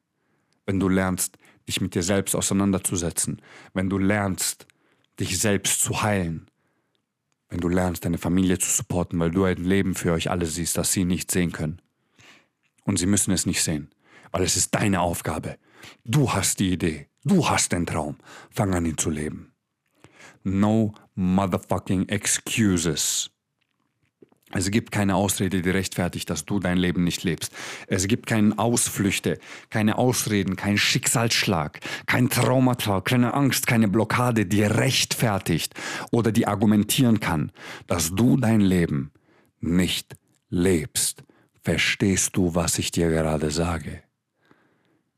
Wenn 0.65 0.81
du 0.81 0.89
lernst, 0.89 1.37
dich 1.67 1.79
mit 1.79 1.95
dir 1.95 2.03
selbst 2.03 2.35
auseinanderzusetzen, 2.35 3.41
wenn 3.73 3.89
du 3.89 3.97
lernst, 3.97 4.67
dich 5.17 5.39
selbst 5.39 5.81
zu 5.81 6.01
heilen, 6.01 6.51
wenn 7.47 7.61
du 7.61 7.69
lernst, 7.69 8.03
deine 8.03 8.17
Familie 8.17 8.59
zu 8.59 8.69
supporten, 8.69 9.17
weil 9.17 9.31
du 9.31 9.45
ein 9.45 9.63
Leben 9.63 9.95
für 9.95 10.11
euch 10.11 10.29
alle 10.29 10.45
siehst, 10.45 10.77
das 10.77 10.91
sie 10.91 11.05
nicht 11.05 11.31
sehen 11.31 11.53
können. 11.53 11.81
Und 12.83 12.97
sie 12.99 13.05
müssen 13.05 13.31
es 13.31 13.45
nicht 13.45 13.63
sehen, 13.63 13.89
weil 14.31 14.43
es 14.43 14.57
ist 14.57 14.75
deine 14.75 15.01
Aufgabe. 15.01 15.57
Du 16.03 16.33
hast 16.33 16.59
die 16.59 16.71
Idee, 16.71 17.07
du 17.23 17.49
hast 17.49 17.71
den 17.71 17.85
Traum. 17.85 18.17
Fang 18.49 18.73
an, 18.73 18.85
ihn 18.85 18.97
zu 18.97 19.09
leben. 19.09 19.53
No 20.43 20.93
motherfucking 21.15 22.09
excuses. 22.09 23.29
Es 24.53 24.71
gibt 24.71 24.91
keine 24.91 25.15
Ausrede, 25.15 25.61
die 25.61 25.69
rechtfertigt, 25.69 26.29
dass 26.29 26.45
du 26.45 26.59
dein 26.59 26.77
Leben 26.77 27.03
nicht 27.03 27.25
lebst. 27.25 27.51
Es 27.87 28.07
gibt 28.07 28.27
keine 28.27 28.57
Ausflüchte, 28.57 29.39
keine 29.69 29.97
Ausreden, 29.97 30.55
keinen 30.55 30.77
Schicksalsschlag, 30.77 31.81
kein 32.05 32.29
Traumata, 32.29 33.01
keine 33.01 33.33
Angst, 33.33 33.67
keine 33.67 33.89
Blockade, 33.89 34.45
die 34.45 34.63
rechtfertigt 34.63 35.73
oder 36.11 36.31
die 36.31 36.47
argumentieren 36.47 37.19
kann, 37.19 37.51
dass 37.87 38.15
du 38.15 38.37
dein 38.37 38.61
Leben 38.61 39.11
nicht 39.59 40.15
lebst. 40.49 41.23
Verstehst 41.61 42.37
du, 42.37 42.55
was 42.55 42.79
ich 42.79 42.91
dir 42.91 43.09
gerade 43.09 43.51
sage? 43.51 44.01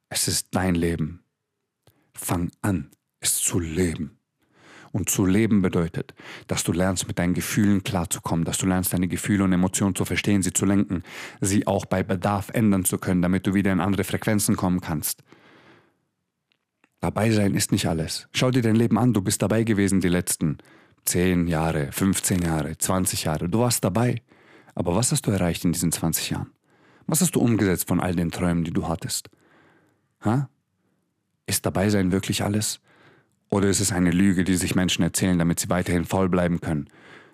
Es 0.09 0.27
ist 0.27 0.47
dein 0.51 0.75
Leben. 0.75 1.23
Fang 2.13 2.51
an, 2.61 2.89
es 3.19 3.37
zu 3.37 3.59
leben. 3.59 4.17
Und 4.91 5.09
zu 5.11 5.23
leben 5.23 5.61
bedeutet, 5.61 6.15
dass 6.47 6.63
du 6.63 6.71
lernst, 6.71 7.07
mit 7.07 7.19
deinen 7.19 7.35
Gefühlen 7.35 7.83
klarzukommen, 7.83 8.43
dass 8.43 8.57
du 8.57 8.65
lernst, 8.65 8.91
deine 8.91 9.07
Gefühle 9.07 9.43
und 9.43 9.53
Emotionen 9.53 9.93
zu 9.93 10.03
verstehen, 10.03 10.41
sie 10.41 10.51
zu 10.51 10.65
lenken, 10.65 11.03
sie 11.41 11.67
auch 11.67 11.85
bei 11.85 12.01
Bedarf 12.01 12.49
ändern 12.49 12.85
zu 12.85 12.97
können, 12.97 13.21
damit 13.21 13.45
du 13.45 13.53
wieder 13.53 13.71
in 13.71 13.81
andere 13.81 14.03
Frequenzen 14.03 14.55
kommen 14.55 14.81
kannst. 14.81 15.23
Dabei 17.01 17.29
sein 17.29 17.53
ist 17.53 17.71
nicht 17.71 17.85
alles. 17.85 18.27
Schau 18.33 18.49
dir 18.49 18.63
dein 18.63 18.75
Leben 18.75 18.97
an, 18.97 19.13
du 19.13 19.21
bist 19.21 19.43
dabei 19.43 19.63
gewesen 19.63 20.01
die 20.01 20.09
letzten 20.09 20.57
10 21.05 21.47
Jahre, 21.47 21.91
15 21.91 22.41
Jahre, 22.41 22.75
20 22.75 23.25
Jahre. 23.25 23.47
Du 23.47 23.59
warst 23.59 23.83
dabei. 23.83 24.23
Aber 24.73 24.95
was 24.95 25.11
hast 25.11 25.27
du 25.27 25.31
erreicht 25.31 25.65
in 25.65 25.71
diesen 25.71 25.91
20 25.91 26.31
Jahren? 26.31 26.51
Was 27.05 27.21
hast 27.21 27.35
du 27.35 27.39
umgesetzt 27.39 27.87
von 27.87 27.99
all 27.99 28.15
den 28.15 28.31
Träumen, 28.31 28.63
die 28.63 28.71
du 28.71 28.87
hattest? 28.87 29.29
Ha? 30.21 30.49
Ist 31.45 31.65
dabei 31.65 31.89
sein 31.89 32.11
wirklich 32.11 32.43
alles? 32.43 32.79
Oder 33.49 33.69
ist 33.69 33.79
es 33.79 33.91
eine 33.91 34.11
Lüge, 34.11 34.43
die 34.43 34.55
sich 34.55 34.75
Menschen 34.75 35.03
erzählen, 35.03 35.39
damit 35.39 35.59
sie 35.59 35.69
weiterhin 35.69 36.05
faul 36.05 36.29
bleiben 36.29 36.61
können, 36.61 36.87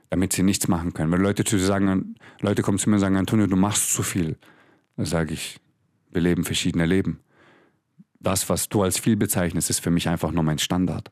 damit 0.09 0.33
sie 0.33 0.43
nichts 0.43 0.67
machen 0.67 0.93
können? 0.93 1.11
Wenn 1.11 1.21
Leute 1.21 1.43
zu 1.43 1.57
sagen, 1.57 2.15
Leute 2.39 2.61
kommen 2.61 2.79
zu 2.79 2.89
mir 2.89 2.95
und 2.95 3.01
sagen, 3.01 3.17
Antonio, 3.17 3.47
du 3.47 3.57
machst 3.57 3.93
zu 3.93 4.01
viel, 4.01 4.37
dann 4.95 5.05
sage 5.05 5.33
ich, 5.33 5.59
wir 6.11 6.21
leben 6.21 6.45
verschiedene 6.45 6.85
Leben. 6.85 7.19
Das, 8.19 8.47
was 8.49 8.69
du 8.69 8.81
als 8.81 8.97
viel 8.97 9.17
bezeichnest, 9.17 9.69
ist 9.69 9.81
für 9.81 9.91
mich 9.91 10.07
einfach 10.07 10.31
nur 10.31 10.43
mein 10.43 10.59
Standard. 10.59 11.11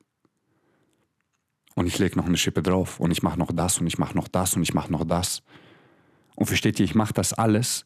Und 1.76 1.88
ich 1.88 2.00
lege 2.00 2.18
noch 2.18 2.26
eine 2.26 2.38
Schippe 2.38 2.64
drauf 2.64 3.00
und 3.00 3.12
ich 3.12 3.24
mache 3.24 3.38
noch 3.38 3.52
das 3.52 3.80
und 3.80 3.88
ich 3.88 3.98
mache 3.98 4.16
noch 4.16 4.28
das 4.28 4.56
und 4.56 4.62
ich 4.64 4.74
mache 4.74 4.92
noch 4.92 5.04
das. 5.04 5.42
Und 6.36 6.46
versteht 6.46 6.80
ihr, 6.80 6.86
ich 6.86 6.96
mache 6.96 7.14
das 7.14 7.34
alles. 7.34 7.86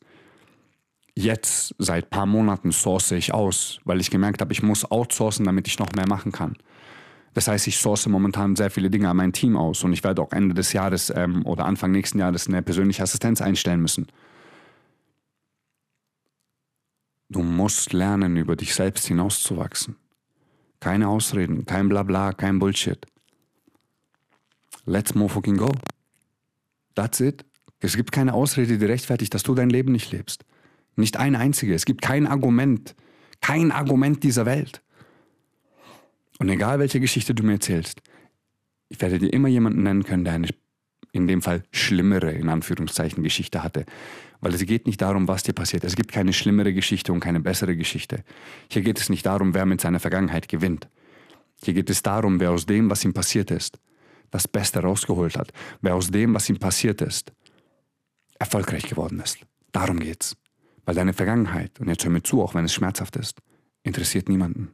Jetzt, 1.19 1.73
seit 1.79 2.11
paar 2.11 2.27
Monaten, 2.27 2.71
source 2.71 3.09
ich 3.13 3.33
aus, 3.33 3.79
weil 3.85 3.99
ich 3.99 4.11
gemerkt 4.11 4.39
habe, 4.39 4.53
ich 4.53 4.61
muss 4.61 4.91
outsourcen, 4.91 5.47
damit 5.47 5.67
ich 5.67 5.79
noch 5.79 5.91
mehr 5.95 6.07
machen 6.07 6.31
kann. 6.31 6.55
Das 7.33 7.47
heißt, 7.47 7.65
ich 7.65 7.77
source 7.77 8.05
momentan 8.05 8.55
sehr 8.55 8.69
viele 8.69 8.91
Dinge 8.91 9.09
an 9.09 9.17
mein 9.17 9.33
Team 9.33 9.57
aus 9.57 9.83
und 9.83 9.93
ich 9.93 10.03
werde 10.03 10.21
auch 10.21 10.31
Ende 10.31 10.53
des 10.53 10.73
Jahres 10.73 11.09
ähm, 11.09 11.43
oder 11.47 11.65
Anfang 11.65 11.89
nächsten 11.89 12.19
Jahres 12.19 12.47
eine 12.47 12.61
persönliche 12.61 13.01
Assistenz 13.01 13.41
einstellen 13.41 13.81
müssen. 13.81 14.05
Du 17.29 17.41
musst 17.41 17.93
lernen, 17.93 18.37
über 18.37 18.55
dich 18.55 18.75
selbst 18.75 19.07
hinauszuwachsen. 19.07 19.95
Keine 20.79 21.07
Ausreden, 21.07 21.65
kein 21.65 21.89
Blabla, 21.89 22.31
kein 22.33 22.59
Bullshit. 22.59 23.03
Let's 24.85 25.15
more 25.15 25.29
fucking 25.29 25.57
go. 25.57 25.71
That's 26.93 27.19
it. 27.21 27.43
Es 27.79 27.95
gibt 27.95 28.11
keine 28.11 28.35
Ausrede, 28.35 28.77
die 28.77 28.85
rechtfertigt, 28.85 29.33
dass 29.33 29.41
du 29.41 29.55
dein 29.55 29.71
Leben 29.71 29.91
nicht 29.91 30.11
lebst. 30.11 30.45
Nicht 30.97 31.17
eine 31.17 31.39
einzige. 31.39 31.73
Es 31.73 31.85
gibt 31.85 32.01
kein 32.01 32.27
Argument. 32.27 32.95
Kein 33.39 33.71
Argument 33.71 34.23
dieser 34.23 34.45
Welt. 34.45 34.81
Und 36.39 36.49
egal 36.49 36.79
welche 36.79 36.99
Geschichte 36.99 37.33
du 37.33 37.43
mir 37.43 37.53
erzählst, 37.53 38.01
ich 38.89 38.99
werde 39.01 39.19
dir 39.19 39.31
immer 39.31 39.47
jemanden 39.47 39.83
nennen 39.83 40.03
können, 40.03 40.23
der 40.23 40.33
eine 40.33 40.49
in 41.11 41.27
dem 41.27 41.41
Fall 41.41 41.63
schlimmere, 41.71 42.31
in 42.31 42.49
Anführungszeichen, 42.49 43.23
Geschichte 43.23 43.63
hatte. 43.63 43.85
Weil 44.39 44.53
es 44.53 44.65
geht 44.65 44.85
nicht 44.85 45.01
darum, 45.01 45.27
was 45.27 45.43
dir 45.43 45.53
passiert. 45.53 45.83
Es 45.83 45.95
gibt 45.95 46.11
keine 46.11 46.33
schlimmere 46.33 46.73
Geschichte 46.73 47.11
und 47.11 47.19
keine 47.19 47.39
bessere 47.39 47.75
Geschichte. 47.75 48.23
Hier 48.71 48.81
geht 48.81 48.99
es 48.99 49.09
nicht 49.09 49.25
darum, 49.25 49.53
wer 49.53 49.65
mit 49.65 49.81
seiner 49.81 49.99
Vergangenheit 49.99 50.47
gewinnt. 50.47 50.87
Hier 51.63 51.73
geht 51.73 51.89
es 51.89 52.03
darum, 52.03 52.39
wer 52.39 52.51
aus 52.51 52.65
dem, 52.65 52.89
was 52.89 53.03
ihm 53.03 53.13
passiert 53.13 53.49
ist, 53.49 53.79
das 54.29 54.47
Beste 54.47 54.79
rausgeholt 54.79 55.37
hat. 55.37 55.51
Wer 55.81 55.95
aus 55.95 56.11
dem, 56.11 56.35
was 56.35 56.49
ihm 56.49 56.59
passiert 56.59 57.01
ist, 57.01 57.31
erfolgreich 58.37 58.83
geworden 58.83 59.19
ist. 59.19 59.39
Darum 59.71 59.99
geht's. 59.99 60.35
Weil 60.87 60.95
deine 60.95 61.11
Vergangenheit, 61.11 61.81
und 61.81 61.89
jetzt 61.89 62.05
hör 62.05 62.11
mir 62.11 62.23
zu, 62.23 62.41
auch 62.41 62.55
wenn 62.55 62.63
es 62.63 62.73
schmerzhaft 62.73 63.17
ist, 63.17 63.41
interessiert 63.83 64.29
niemanden. 64.29 64.69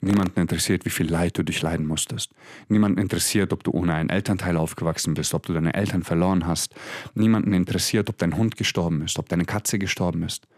Niemanden 0.00 0.40
interessiert, 0.40 0.84
wie 0.84 0.90
viel 0.90 1.08
Leid 1.08 1.38
du 1.38 1.44
durchleiden 1.44 1.86
musstest. 1.86 2.32
Niemanden 2.66 2.98
interessiert, 2.98 3.52
ob 3.52 3.62
du 3.62 3.70
ohne 3.70 3.94
einen 3.94 4.08
Elternteil 4.08 4.56
aufgewachsen 4.56 5.14
bist, 5.14 5.32
ob 5.32 5.46
du 5.46 5.52
deine 5.52 5.74
Eltern 5.74 6.02
verloren 6.02 6.48
hast. 6.48 6.74
Niemanden 7.14 7.52
interessiert, 7.52 8.10
ob 8.10 8.18
dein 8.18 8.36
Hund 8.36 8.56
gestorben 8.56 9.02
ist, 9.02 9.20
ob 9.20 9.28
deine 9.28 9.44
Katze 9.44 9.78
gestorben 9.78 10.24
ist. 10.24 10.48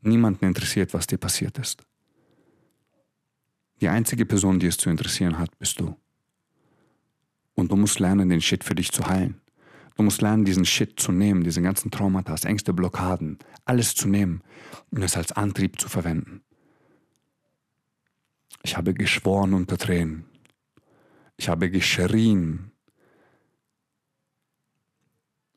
Niemanden 0.00 0.46
interessiert, 0.46 0.94
was 0.94 1.06
dir 1.06 1.18
passiert 1.18 1.58
ist. 1.58 1.82
Die 3.82 3.88
einzige 3.88 4.24
Person, 4.24 4.58
die 4.58 4.68
es 4.68 4.78
zu 4.78 4.88
interessieren 4.88 5.38
hat, 5.38 5.58
bist 5.58 5.80
du. 5.80 5.94
Und 7.54 7.70
du 7.70 7.76
musst 7.76 8.00
lernen, 8.00 8.30
den 8.30 8.40
Shit 8.40 8.64
für 8.64 8.74
dich 8.74 8.90
zu 8.90 9.06
heilen. 9.06 9.38
Du 9.98 10.04
musst 10.04 10.22
lernen, 10.22 10.44
diesen 10.44 10.64
Shit 10.64 11.00
zu 11.00 11.10
nehmen, 11.10 11.42
diese 11.42 11.60
ganzen 11.60 11.90
Traumata, 11.90 12.32
Ängste, 12.48 12.72
Blockaden, 12.72 13.36
alles 13.64 13.96
zu 13.96 14.08
nehmen 14.08 14.42
und 14.92 15.02
es 15.02 15.16
als 15.16 15.32
Antrieb 15.32 15.80
zu 15.80 15.88
verwenden. 15.88 16.42
Ich 18.62 18.76
habe 18.76 18.94
geschworen 18.94 19.54
unter 19.54 19.76
Tränen. 19.76 20.24
Ich 21.36 21.48
habe 21.48 21.68
geschrien. 21.68 22.70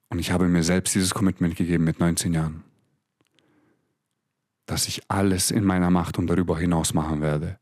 Und 0.09 0.17
ich 0.17 0.31
habe 0.31 0.47
mir 0.47 0.63
selbst 0.63 0.95
dieses 0.95 1.13
Commitment 1.13 1.55
gegeben 1.55 1.83
mit 1.83 1.99
19 1.99 2.33
Jahren, 2.33 2.63
dass 4.65 4.87
ich 4.87 5.03
alles 5.07 5.51
in 5.51 5.63
meiner 5.63 5.91
Macht 5.91 6.17
und 6.17 6.25
darüber 6.25 6.57
hinaus 6.57 6.95
machen 6.95 7.21
werde, 7.21 7.59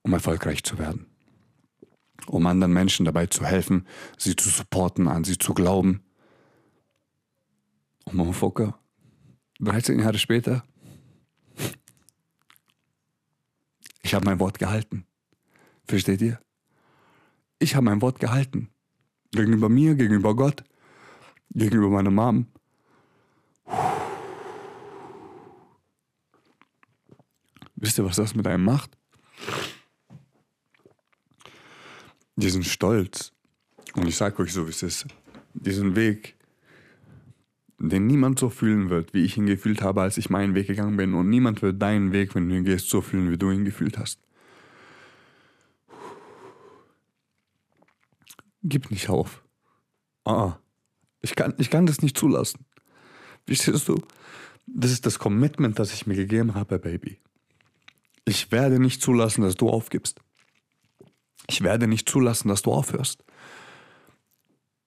um 0.00 0.14
erfolgreich 0.14 0.64
zu 0.64 0.78
werden. 0.78 1.04
Um 2.26 2.46
anderen 2.46 2.72
Menschen 2.72 3.04
dabei 3.04 3.26
zu 3.26 3.44
helfen, 3.44 3.86
sie 4.16 4.36
zu 4.36 4.48
supporten, 4.48 5.08
an 5.08 5.24
sie 5.24 5.38
zu 5.38 5.54
glauben. 5.54 6.02
Und 8.04 8.14
Motherfucker, 8.14 8.78
13 9.60 9.98
Jahre 9.98 10.18
später, 10.18 10.64
Ich 14.02 14.14
habe 14.14 14.26
mein 14.26 14.40
Wort 14.40 14.58
gehalten. 14.58 15.06
Versteht 15.86 16.20
ihr? 16.20 16.38
Ich 17.58 17.74
habe 17.74 17.84
mein 17.84 18.02
Wort 18.02 18.20
gehalten. 18.20 18.68
Gegenüber 19.30 19.68
mir, 19.68 19.94
gegenüber 19.94 20.36
Gott, 20.36 20.64
gegenüber 21.50 21.88
meiner 21.88 22.10
Mom. 22.10 22.46
Wisst 27.76 27.98
ihr, 27.98 28.04
was 28.04 28.16
das 28.16 28.34
mit 28.34 28.46
einem 28.46 28.64
macht? 28.64 28.98
Diesen 32.42 32.64
Stolz, 32.64 33.32
und 33.94 34.08
ich 34.08 34.16
sage 34.16 34.42
euch 34.42 34.52
so, 34.52 34.66
wie 34.66 34.70
es 34.70 34.82
ist, 34.82 35.06
diesen 35.54 35.94
Weg, 35.94 36.34
den 37.78 38.08
niemand 38.08 38.40
so 38.40 38.50
fühlen 38.50 38.90
wird, 38.90 39.14
wie 39.14 39.24
ich 39.24 39.36
ihn 39.36 39.46
gefühlt 39.46 39.80
habe, 39.80 40.02
als 40.02 40.18
ich 40.18 40.28
meinen 40.28 40.56
Weg 40.56 40.66
gegangen 40.66 40.96
bin. 40.96 41.14
Und 41.14 41.28
niemand 41.28 41.62
wird 41.62 41.80
deinen 41.80 42.10
Weg, 42.10 42.34
wenn 42.34 42.48
du 42.48 42.56
ihn 42.56 42.64
gehst, 42.64 42.88
so 42.88 43.00
fühlen, 43.00 43.30
wie 43.30 43.38
du 43.38 43.50
ihn 43.50 43.64
gefühlt 43.64 43.96
hast. 43.96 44.18
Gib 48.64 48.90
nicht 48.90 49.08
auf. 49.08 49.44
Ah, 50.24 50.56
ich 51.20 51.36
kann, 51.36 51.54
ich 51.58 51.70
kann 51.70 51.86
das 51.86 52.02
nicht 52.02 52.18
zulassen. 52.18 52.64
Verstehst 53.46 53.88
du? 53.88 54.00
Das 54.66 54.90
ist 54.90 55.06
das 55.06 55.20
Commitment, 55.20 55.78
das 55.78 55.92
ich 55.92 56.06
mir 56.06 56.16
gegeben 56.16 56.54
habe, 56.54 56.80
Baby. 56.80 57.20
Ich 58.24 58.50
werde 58.50 58.80
nicht 58.80 59.00
zulassen, 59.00 59.42
dass 59.42 59.54
du 59.54 59.68
aufgibst. 59.68 60.20
Ich 61.48 61.62
werde 61.62 61.86
nicht 61.86 62.08
zulassen, 62.08 62.48
dass 62.48 62.62
du 62.62 62.72
aufhörst. 62.72 63.24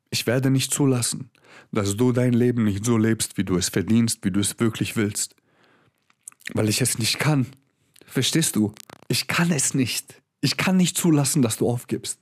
Ich 0.09 0.27
werde 0.27 0.49
nicht 0.49 0.73
zulassen, 0.73 1.29
dass 1.71 1.97
du 1.97 2.11
dein 2.11 2.33
Leben 2.33 2.63
nicht 2.63 2.85
so 2.85 2.97
lebst, 2.97 3.37
wie 3.37 3.43
du 3.43 3.57
es 3.57 3.69
verdienst, 3.69 4.19
wie 4.23 4.31
du 4.31 4.39
es 4.39 4.59
wirklich 4.59 4.95
willst. 4.95 5.35
Weil 6.53 6.69
ich 6.69 6.81
es 6.81 6.99
nicht 6.99 7.19
kann. 7.19 7.47
Verstehst 8.05 8.55
du? 8.55 8.73
Ich 9.07 9.27
kann 9.27 9.51
es 9.51 9.73
nicht. 9.73 10.21
Ich 10.41 10.57
kann 10.57 10.77
nicht 10.77 10.95
zulassen, 10.97 11.41
dass 11.41 11.57
du 11.57 11.69
aufgibst. 11.69 12.19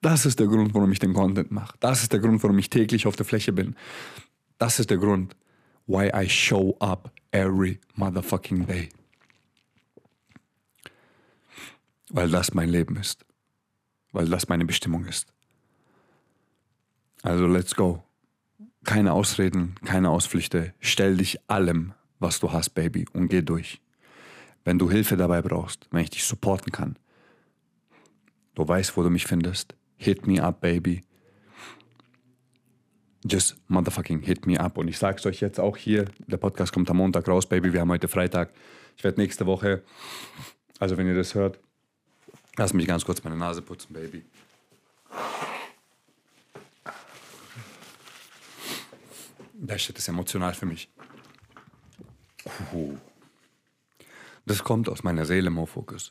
Das 0.00 0.26
ist 0.26 0.40
der 0.40 0.48
Grund, 0.48 0.74
warum 0.74 0.90
ich 0.92 0.98
den 0.98 1.14
Content 1.14 1.50
mache. 1.50 1.76
Das 1.80 2.02
ist 2.02 2.12
der 2.12 2.20
Grund, 2.20 2.42
warum 2.42 2.58
ich 2.58 2.68
täglich 2.68 3.06
auf 3.06 3.16
der 3.16 3.24
Fläche 3.24 3.52
bin. 3.52 3.76
Das 4.58 4.78
ist 4.78 4.90
der 4.90 4.98
Grund, 4.98 5.36
why 5.86 6.10
I 6.14 6.28
show 6.28 6.76
up 6.80 7.12
every 7.30 7.80
motherfucking 7.94 8.66
day. 8.66 8.88
Weil 12.10 12.30
das 12.30 12.52
mein 12.52 12.68
Leben 12.68 12.96
ist. 12.96 13.24
Weil 14.12 14.28
das 14.28 14.48
meine 14.48 14.64
Bestimmung 14.64 15.06
ist. 15.06 15.32
Also 17.22 17.46
let's 17.46 17.74
go. 17.74 18.02
Keine 18.84 19.12
Ausreden, 19.12 19.76
keine 19.84 20.10
Ausflüchte. 20.10 20.74
Stell 20.80 21.16
dich 21.16 21.38
allem, 21.48 21.94
was 22.18 22.40
du 22.40 22.52
hast, 22.52 22.70
Baby, 22.70 23.06
und 23.12 23.28
geh 23.28 23.42
durch. 23.42 23.80
Wenn 24.64 24.78
du 24.78 24.90
Hilfe 24.90 25.16
dabei 25.16 25.40
brauchst, 25.40 25.88
wenn 25.90 26.02
ich 26.02 26.10
dich 26.10 26.24
supporten 26.24 26.72
kann, 26.72 26.96
du 28.54 28.66
weißt, 28.66 28.96
wo 28.96 29.02
du 29.02 29.10
mich 29.10 29.26
findest. 29.26 29.74
Hit 29.96 30.26
me 30.26 30.42
up, 30.42 30.60
Baby. 30.60 31.02
Just 33.24 33.56
motherfucking 33.68 34.20
hit 34.20 34.46
me 34.46 34.58
up. 34.58 34.76
Und 34.78 34.88
ich 34.88 34.98
sag's 34.98 35.24
euch 35.26 35.40
jetzt 35.40 35.60
auch 35.60 35.76
hier, 35.76 36.06
der 36.26 36.38
Podcast 36.38 36.72
kommt 36.72 36.90
am 36.90 36.96
Montag 36.96 37.28
raus, 37.28 37.48
Baby. 37.48 37.72
Wir 37.72 37.80
haben 37.80 37.90
heute 37.90 38.08
Freitag. 38.08 38.52
Ich 38.96 39.04
werde 39.04 39.20
nächste 39.20 39.46
Woche, 39.46 39.82
also 40.80 40.96
wenn 40.96 41.06
ihr 41.06 41.14
das 41.14 41.34
hört, 41.34 41.60
lass 42.56 42.72
mich 42.72 42.86
ganz 42.86 43.04
kurz 43.04 43.22
meine 43.24 43.36
Nase 43.36 43.62
putzen, 43.62 43.92
Baby. 43.92 44.24
Der 49.54 49.78
Shit 49.78 49.96
ist 49.96 50.08
emotional 50.08 50.54
für 50.54 50.66
mich. 50.66 50.88
Das 54.44 54.64
kommt 54.64 54.88
aus 54.88 55.04
meiner 55.04 55.24
Seele, 55.24 55.50
Mofocus. 55.50 56.08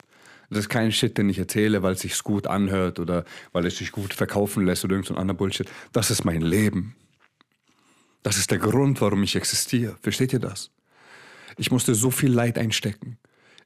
Das 0.49 0.59
ist 0.59 0.69
kein 0.69 0.91
Shit, 0.91 1.17
den 1.17 1.29
ich 1.29 1.37
erzähle, 1.37 1.81
weil 1.81 1.93
es 1.93 2.01
sich 2.01 2.21
gut 2.23 2.47
anhört 2.47 2.99
oder 2.99 3.25
weil 3.51 3.65
es 3.65 3.77
sich 3.77 3.91
gut 3.91 4.13
verkaufen 4.13 4.65
lässt 4.65 4.83
oder 4.83 4.95
irgendein 4.95 5.15
so 5.15 5.21
anderer 5.21 5.37
Bullshit. 5.37 5.69
Das 5.91 6.11
ist 6.11 6.25
mein 6.25 6.41
Leben. 6.41 6.95
Das 8.23 8.37
ist 8.37 8.51
der 8.51 8.59
Grund, 8.59 9.01
warum 9.01 9.23
ich 9.23 9.35
existiere. 9.35 9.97
Versteht 10.01 10.33
ihr 10.33 10.39
das? 10.39 10.71
Ich 11.57 11.71
musste 11.71 11.95
so 11.95 12.11
viel 12.11 12.31
Leid 12.31 12.57
einstecken 12.57 13.17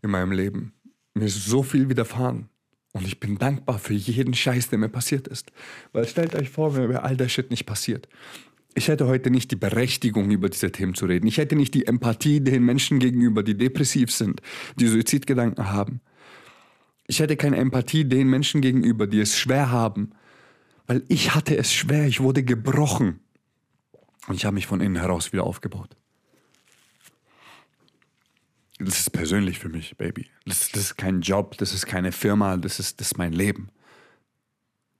in 0.02 0.12
meinem 0.12 0.32
Leben. 0.32 0.74
Mir 1.14 1.26
ist 1.26 1.46
so 1.46 1.64
viel 1.64 1.90
widerfahren. 1.90 2.50
Und 2.96 3.06
ich 3.06 3.20
bin 3.20 3.38
dankbar 3.38 3.78
für 3.78 3.94
jeden 3.94 4.34
Scheiß, 4.34 4.70
der 4.70 4.80
mir 4.80 4.88
passiert 4.88 5.28
ist. 5.28 5.52
Weil 5.92 6.08
stellt 6.08 6.34
euch 6.34 6.50
vor, 6.50 6.72
mir 6.72 7.04
all 7.04 7.18
der 7.18 7.28
Shit 7.28 7.52
nicht 7.52 7.66
passiert 7.66 8.08
ich 8.76 8.90
hätte 8.90 9.08
heute 9.08 9.32
nicht 9.32 9.50
die 9.52 9.56
Berechtigung, 9.56 10.30
über 10.30 10.50
diese 10.50 10.72
Themen 10.72 10.94
zu 10.94 11.06
reden. 11.06 11.26
Ich 11.28 11.38
hätte 11.38 11.56
nicht 11.56 11.74
die 11.74 11.88
Empathie 11.88 12.42
den 12.42 12.64
Menschen 12.64 13.00
gegenüber, 13.00 13.42
die 13.42 13.58
depressiv 13.58 14.12
sind, 14.12 14.42
die 14.76 14.88
Suizidgedanken 14.88 15.72
haben. 15.72 16.02
Ich 17.08 17.20
hätte 17.20 17.38
keine 17.38 17.56
Empathie 17.56 18.04
den 18.04 18.30
Menschen 18.30 18.62
gegenüber, 18.62 19.08
die 19.08 19.22
es 19.22 19.38
schwer 19.38 19.72
haben, 19.72 20.12
weil 20.88 21.04
ich 21.08 21.34
hatte 21.34 21.58
es 21.58 21.74
schwer, 21.74 22.06
ich 22.06 22.20
wurde 22.20 22.44
gebrochen. 22.44 23.22
Und 24.28 24.36
ich 24.36 24.46
habe 24.46 24.56
mich 24.56 24.68
von 24.68 24.82
innen 24.82 24.98
heraus 24.98 25.32
wieder 25.32 25.46
aufgebaut. 25.46 25.96
Das 28.80 29.00
ist 29.00 29.12
persönlich 29.12 29.60
für 29.60 29.70
mich, 29.70 29.96
Baby. 29.98 30.30
Das, 30.46 30.70
das 30.72 30.82
ist 30.82 30.98
kein 30.98 31.22
Job, 31.22 31.58
das 31.58 31.74
ist 31.74 31.86
keine 31.86 32.12
Firma, 32.12 32.58
das 32.58 32.80
ist, 32.80 33.00
das 33.00 33.08
ist 33.08 33.18
mein 33.18 33.32
Leben. 33.32 33.70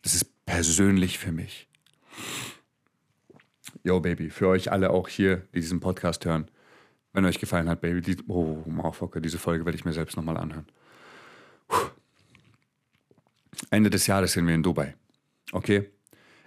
Das 0.02 0.16
ist 0.16 0.46
persönlich 0.46 1.18
für 1.18 1.32
mich. 1.32 1.68
Yo, 3.84 4.00
Baby, 4.00 4.30
für 4.30 4.48
euch 4.48 4.72
alle 4.72 4.92
auch 4.92 5.10
hier, 5.10 5.48
die 5.54 5.60
diesen 5.60 5.80
Podcast 5.80 6.26
hören. 6.26 6.50
Wenn 7.12 7.26
euch 7.26 7.40
gefallen 7.40 7.70
hat, 7.70 7.82
Baby, 7.82 8.02
die, 8.02 8.18
oh, 8.28 8.64
Motherfucker, 8.66 9.20
diese 9.20 9.38
Folge 9.38 9.66
werde 9.66 9.78
ich 9.78 9.86
mir 9.86 9.94
selbst 9.94 10.16
nochmal 10.16 10.38
anhören. 10.38 10.66
Puh. 11.68 11.90
Ende 13.70 13.90
des 13.90 14.08
Jahres 14.08 14.34
sind 14.34 14.48
wir 14.48 14.56
in 14.56 14.64
Dubai. 14.64 14.96
Okay? 15.52 15.90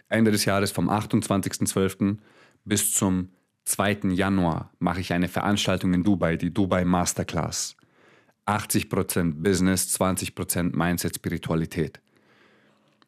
Ende 0.09 0.31
des 0.31 0.45
Jahres 0.45 0.71
vom 0.71 0.89
28.12. 0.89 2.19
bis 2.65 2.93
zum 2.95 3.31
2. 3.69 3.99
Januar 4.15 4.73
mache 4.79 5.01
ich 5.01 5.13
eine 5.13 5.29
Veranstaltung 5.29 5.93
in 5.93 6.03
Dubai, 6.03 6.37
die 6.37 6.53
Dubai 6.53 6.85
Masterclass. 6.85 7.77
80% 8.47 9.43
Business, 9.43 9.95
20% 10.01 10.75
Mindset, 10.75 11.17
Spiritualität. 11.17 12.01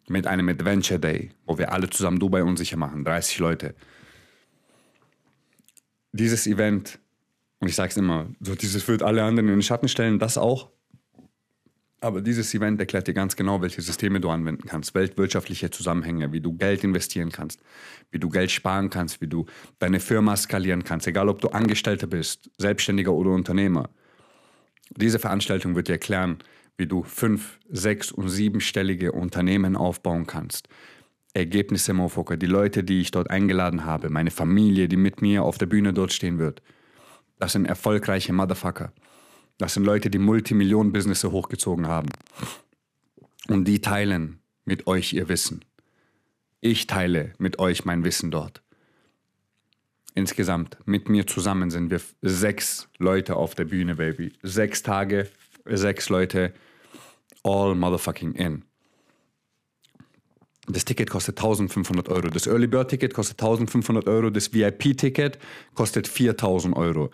Mit 0.07 0.27
einem 0.27 0.49
Adventure 0.49 1.01
Day, 1.01 1.31
wo 1.47 1.57
wir 1.57 1.73
alle 1.73 1.89
zusammen 1.89 2.19
Dubai 2.19 2.43
unsicher 2.43 2.77
machen, 2.77 3.05
30 3.05 3.39
Leute. 3.39 3.75
Dieses 6.13 6.47
Event, 6.47 6.99
und 7.61 7.69
ich 7.69 7.75
sage 7.75 7.91
es 7.91 7.97
immer, 7.97 8.29
so 8.41 8.55
dieses 8.55 8.87
wird 8.87 9.03
alle 9.03 9.25
anderen 9.25 9.49
in 9.49 9.57
den 9.57 9.63
Schatten 9.63 9.89
stellen, 9.89 10.19
das 10.19 10.37
auch. 10.37 10.71
Aber 12.03 12.23
dieses 12.23 12.55
Event 12.55 12.81
erklärt 12.81 13.09
dir 13.09 13.15
ganz 13.15 13.37
genau, 13.37 13.61
welche 13.61 13.83
Systeme 13.83 14.21
du 14.21 14.31
anwenden 14.31 14.67
kannst, 14.67 14.95
weltwirtschaftliche 14.95 15.71
Zusammenhänge, 15.71 16.33
wie 16.33 16.41
du 16.41 16.55
Geld 16.55 16.83
investieren 16.83 17.31
kannst, 17.31 17.61
wie 18.11 18.19
du 18.19 18.31
Geld 18.31 18.51
sparen 18.51 18.89
kannst, 18.89 19.21
wie 19.21 19.27
du 19.27 19.45
deine 19.79 20.01
Firma 20.01 20.35
skalieren 20.37 20.83
kannst, 20.83 21.07
egal 21.07 21.29
ob 21.29 21.43
du 21.43 21.49
Angestellter 21.49 22.07
bist, 22.07 22.51
Selbstständiger 22.57 23.13
oder 23.13 23.31
Unternehmer. 23.31 23.91
Diese 24.97 25.19
Veranstaltung 25.19 25.77
wird 25.77 25.89
dir 25.89 25.93
erklären, 25.93 26.39
wie 26.79 26.87
du 26.87 27.03
fünf, 27.03 27.59
sechs 27.69 28.11
und 28.11 28.31
siebenstellige 28.31 29.13
Unternehmen 29.13 29.77
aufbauen 29.77 30.27
kannst. 30.27 30.69
Ergebnisse, 31.35 31.93
Mofoker, 31.93 32.39
die 32.39 32.47
Leute, 32.47 32.83
die 32.83 33.03
ich 33.03 33.11
dort 33.11 33.31
eingeladen 33.31 33.85
habe, 33.85 34.09
meine 34.09 34.31
Familie, 34.31 34.89
die 34.89 34.97
mit 34.97 35.21
mir 35.21 35.45
auf 35.45 35.59
der 35.59 35.67
Bühne 35.67 35.93
dort 35.93 36.15
stehen 36.15 36.39
wird. 36.39 36.63
Das 37.39 37.53
sind 37.53 37.67
erfolgreiche 37.67 38.33
Motherfucker. 38.33 38.93
Das 39.61 39.75
sind 39.75 39.85
Leute, 39.85 40.09
die 40.09 40.19
Multimillionen-Businesse 40.19 41.33
hochgezogen 41.33 41.87
haben. 41.87 42.09
Und 43.49 43.67
die 43.67 43.83
teilen 43.83 44.41
mit 44.65 44.87
euch 44.87 45.13
ihr 45.13 45.29
Wissen. 45.29 45.67
Ich 46.63 46.87
teile 46.87 47.35
mit 47.37 47.59
euch 47.59 47.85
mein 47.85 48.03
Wissen 48.03 48.31
dort. 48.31 48.63
Insgesamt, 50.15 50.79
mit 50.87 51.11
mir 51.11 51.27
zusammen 51.27 51.69
sind 51.69 51.91
wir 51.91 52.01
sechs 52.23 52.89
Leute 52.97 53.37
auf 53.37 53.55
der 53.55 53.67
Bühne, 53.67 53.97
Baby. 53.97 54.33
Sechs 54.43 54.83
Tage, 54.83 55.29
sechs 55.67 56.09
Leute, 56.09 56.55
all 57.43 57.75
motherfucking 57.75 58.33
in. 58.33 58.65
Das 60.69 60.87
Ticket 60.87 61.11
kostet 61.11 61.39
1500 61.39 62.09
Euro. 62.09 62.29
Das 62.29 62.47
Early 62.47 62.67
Bird 62.67 62.89
Ticket 62.89 63.13
kostet 63.13 63.39
1500 63.43 64.09
Euro. 64.09 64.31
Das 64.31 64.55
VIP 64.55 64.97
Ticket 64.97 65.39
kostet 65.75 66.09
4000 66.09 66.75
Euro 66.75 67.11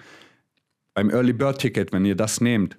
beim 0.96 1.10
Early 1.10 1.34
Bird 1.34 1.58
Ticket, 1.58 1.92
wenn 1.92 2.06
ihr 2.06 2.14
das 2.14 2.40
nehmt, 2.40 2.78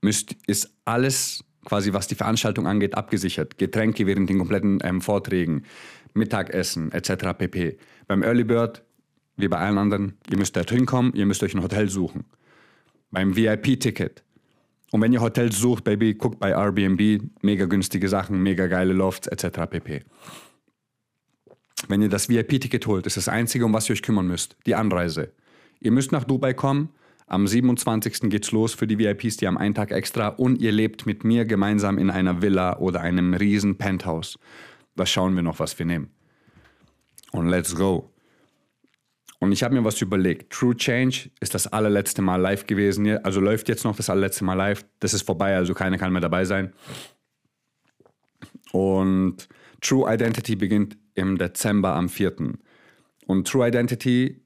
müsst, 0.00 0.34
ist 0.46 0.72
alles 0.86 1.44
quasi, 1.66 1.92
was 1.92 2.06
die 2.06 2.14
Veranstaltung 2.14 2.66
angeht, 2.66 2.94
abgesichert. 2.94 3.58
Getränke 3.58 4.06
während 4.06 4.30
den 4.30 4.38
kompletten 4.38 4.78
ähm, 4.82 5.02
Vorträgen, 5.02 5.64
Mittagessen 6.14 6.92
etc. 6.92 7.36
pp. 7.36 7.76
Beim 8.08 8.22
Early 8.22 8.44
Bird, 8.44 8.82
wie 9.36 9.48
bei 9.48 9.58
allen 9.58 9.76
anderen, 9.76 10.16
ihr 10.30 10.38
müsst 10.38 10.56
da 10.56 10.62
hinkommen, 10.62 11.12
ihr 11.14 11.26
müsst 11.26 11.42
euch 11.42 11.54
ein 11.54 11.62
Hotel 11.62 11.90
suchen. 11.90 12.24
Beim 13.10 13.36
VIP-Ticket. 13.36 14.22
Und 14.92 15.02
wenn 15.02 15.12
ihr 15.12 15.20
Hotels 15.20 15.58
sucht, 15.58 15.84
Baby, 15.84 16.14
guckt 16.14 16.40
bei 16.40 16.52
Airbnb, 16.52 17.22
mega 17.42 17.66
günstige 17.66 18.08
Sachen, 18.08 18.42
mega 18.42 18.66
geile 18.66 18.94
Lofts 18.94 19.28
etc. 19.28 19.58
pp. 19.68 20.04
Wenn 21.88 22.00
ihr 22.00 22.08
das 22.08 22.30
VIP-Ticket 22.30 22.86
holt, 22.86 23.04
ist 23.06 23.18
das 23.18 23.28
Einzige, 23.28 23.66
um 23.66 23.74
was 23.74 23.90
ihr 23.90 23.92
euch 23.92 24.02
kümmern 24.02 24.26
müsst, 24.26 24.56
die 24.64 24.74
Anreise. 24.74 25.34
Ihr 25.80 25.92
müsst 25.92 26.12
nach 26.12 26.24
Dubai 26.24 26.54
kommen. 26.54 26.90
Am 27.26 27.46
27. 27.46 28.28
geht's 28.30 28.50
los 28.52 28.74
für 28.74 28.86
die 28.86 28.98
VIPs, 28.98 29.36
die 29.36 29.46
haben 29.46 29.56
einen 29.56 29.74
Tag 29.74 29.92
extra 29.92 30.28
und 30.28 30.60
ihr 30.60 30.72
lebt 30.72 31.06
mit 31.06 31.22
mir 31.22 31.44
gemeinsam 31.44 31.96
in 31.96 32.10
einer 32.10 32.42
Villa 32.42 32.78
oder 32.78 33.00
einem 33.02 33.34
riesen 33.34 33.78
Penthouse. 33.78 34.38
Da 34.96 35.06
schauen 35.06 35.36
wir 35.36 35.42
noch, 35.42 35.60
was 35.60 35.78
wir 35.78 35.86
nehmen. 35.86 36.10
Und 37.30 37.48
let's 37.48 37.76
go. 37.76 38.12
Und 39.38 39.52
ich 39.52 39.62
habe 39.62 39.74
mir 39.74 39.84
was 39.84 40.00
überlegt. 40.02 40.52
True 40.52 40.76
Change 40.76 41.30
ist 41.40 41.54
das 41.54 41.66
allerletzte 41.66 42.20
Mal 42.20 42.36
live 42.36 42.66
gewesen. 42.66 43.08
Also 43.24 43.40
läuft 43.40 43.68
jetzt 43.68 43.84
noch 43.84 43.96
das 43.96 44.10
allerletzte 44.10 44.44
Mal 44.44 44.54
live. 44.54 44.84
Das 44.98 45.14
ist 45.14 45.22
vorbei, 45.22 45.56
also 45.56 45.72
keiner 45.72 45.98
kann 45.98 46.12
mehr 46.12 46.20
dabei 46.20 46.44
sein. 46.44 46.72
Und 48.72 49.48
True 49.80 50.12
Identity 50.12 50.56
beginnt 50.56 50.98
im 51.14 51.38
Dezember 51.38 51.94
am 51.94 52.08
4. 52.08 52.34
Und 53.26 53.48
True 53.48 53.68
Identity 53.68 54.39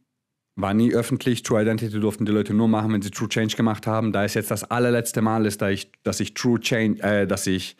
war 0.57 0.75
nie 0.75 0.93
öffentlich. 0.95 1.43
True 1.43 1.63
Identity 1.63 1.99
durften 1.99 2.27
die 2.27 2.33
Leute 2.33 2.55
nur 2.55 2.69
machen, 2.69 2.93
wenn 2.93 3.03
sie 3.03 3.11
True 3.11 3.29
Change 3.29 3.57
gemacht 3.57 3.87
haben. 3.87 4.13
Da 4.13 4.25
es 4.25 4.35
jetzt 4.35 4.51
das 4.51 4.65
allerletzte 4.65 5.21
Mal 5.21 5.47
ist, 5.47 5.63
da 5.63 5.71
ich, 5.71 5.91
dass 6.03 6.21
ich 6.21 6.35
True 6.35 6.61
Change, 6.61 7.03
äh, 7.03 7.27
dass 7.27 7.47
ich 7.47 7.77